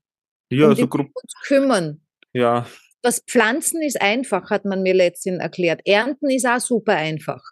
[0.51, 2.03] Ja, um so wir uns kümmern.
[2.33, 2.67] Ja,
[3.03, 5.81] Das Pflanzen ist einfach, hat man mir letztens erklärt.
[5.85, 7.43] Ernten ist auch super einfach.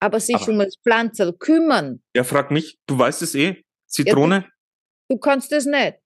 [0.00, 3.62] Aber sich Aber- um das Pflanzel kümmern, ja, frag mich, du weißt es eh.
[3.86, 4.46] Zitrone?
[5.08, 5.98] du kannst das nicht.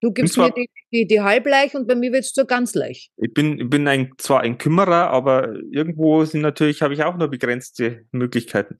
[0.00, 3.10] Du gibst mir die, die, die Halbleich und bei mir wird es zur Ganzleich.
[3.16, 7.16] Ich bin, ich bin ein, zwar ein Kümmerer, aber irgendwo sind natürlich, habe ich auch
[7.16, 8.78] nur begrenzte Möglichkeiten.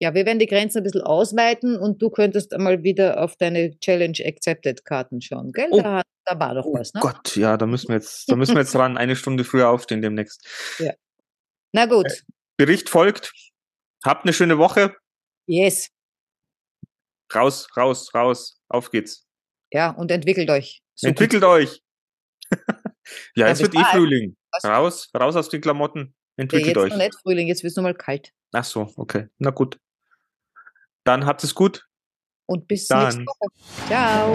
[0.00, 3.76] Ja, wir werden die Grenzen ein bisschen ausweiten und du könntest einmal wieder auf deine
[3.80, 5.68] Challenge Accepted Karten schauen, gell?
[5.72, 5.80] Oh.
[5.80, 7.00] Da, da war doch Oh was, ne?
[7.00, 10.02] Gott, ja, da müssen wir jetzt, da müssen wir jetzt ran, eine Stunde früher aufstehen
[10.02, 10.46] demnächst.
[11.72, 12.06] Na gut.
[12.58, 13.32] Bericht folgt.
[14.04, 14.94] Habt eine schöne Woche.
[15.46, 15.88] Yes.
[17.34, 18.60] Raus, raus, raus.
[18.68, 19.26] Auf geht's.
[19.72, 20.82] Ja, und entwickelt euch.
[21.00, 21.08] Gut.
[21.08, 21.82] Entwickelt euch.
[23.36, 23.84] ja, es bis wird eh.
[23.92, 24.36] Frühling.
[24.50, 24.64] Was?
[24.64, 26.14] Raus, raus aus den Klamotten.
[26.36, 26.90] Ja, Entwickelt jetzt euch.
[26.90, 28.32] noch nicht Frühling, jetzt wird es nochmal kalt.
[28.52, 29.28] Ach so, okay.
[29.38, 29.78] Na gut.
[31.04, 31.86] Dann habt es gut.
[32.46, 33.04] Und bis Dann.
[33.04, 33.50] nächste Woche.
[33.86, 34.34] Ciao.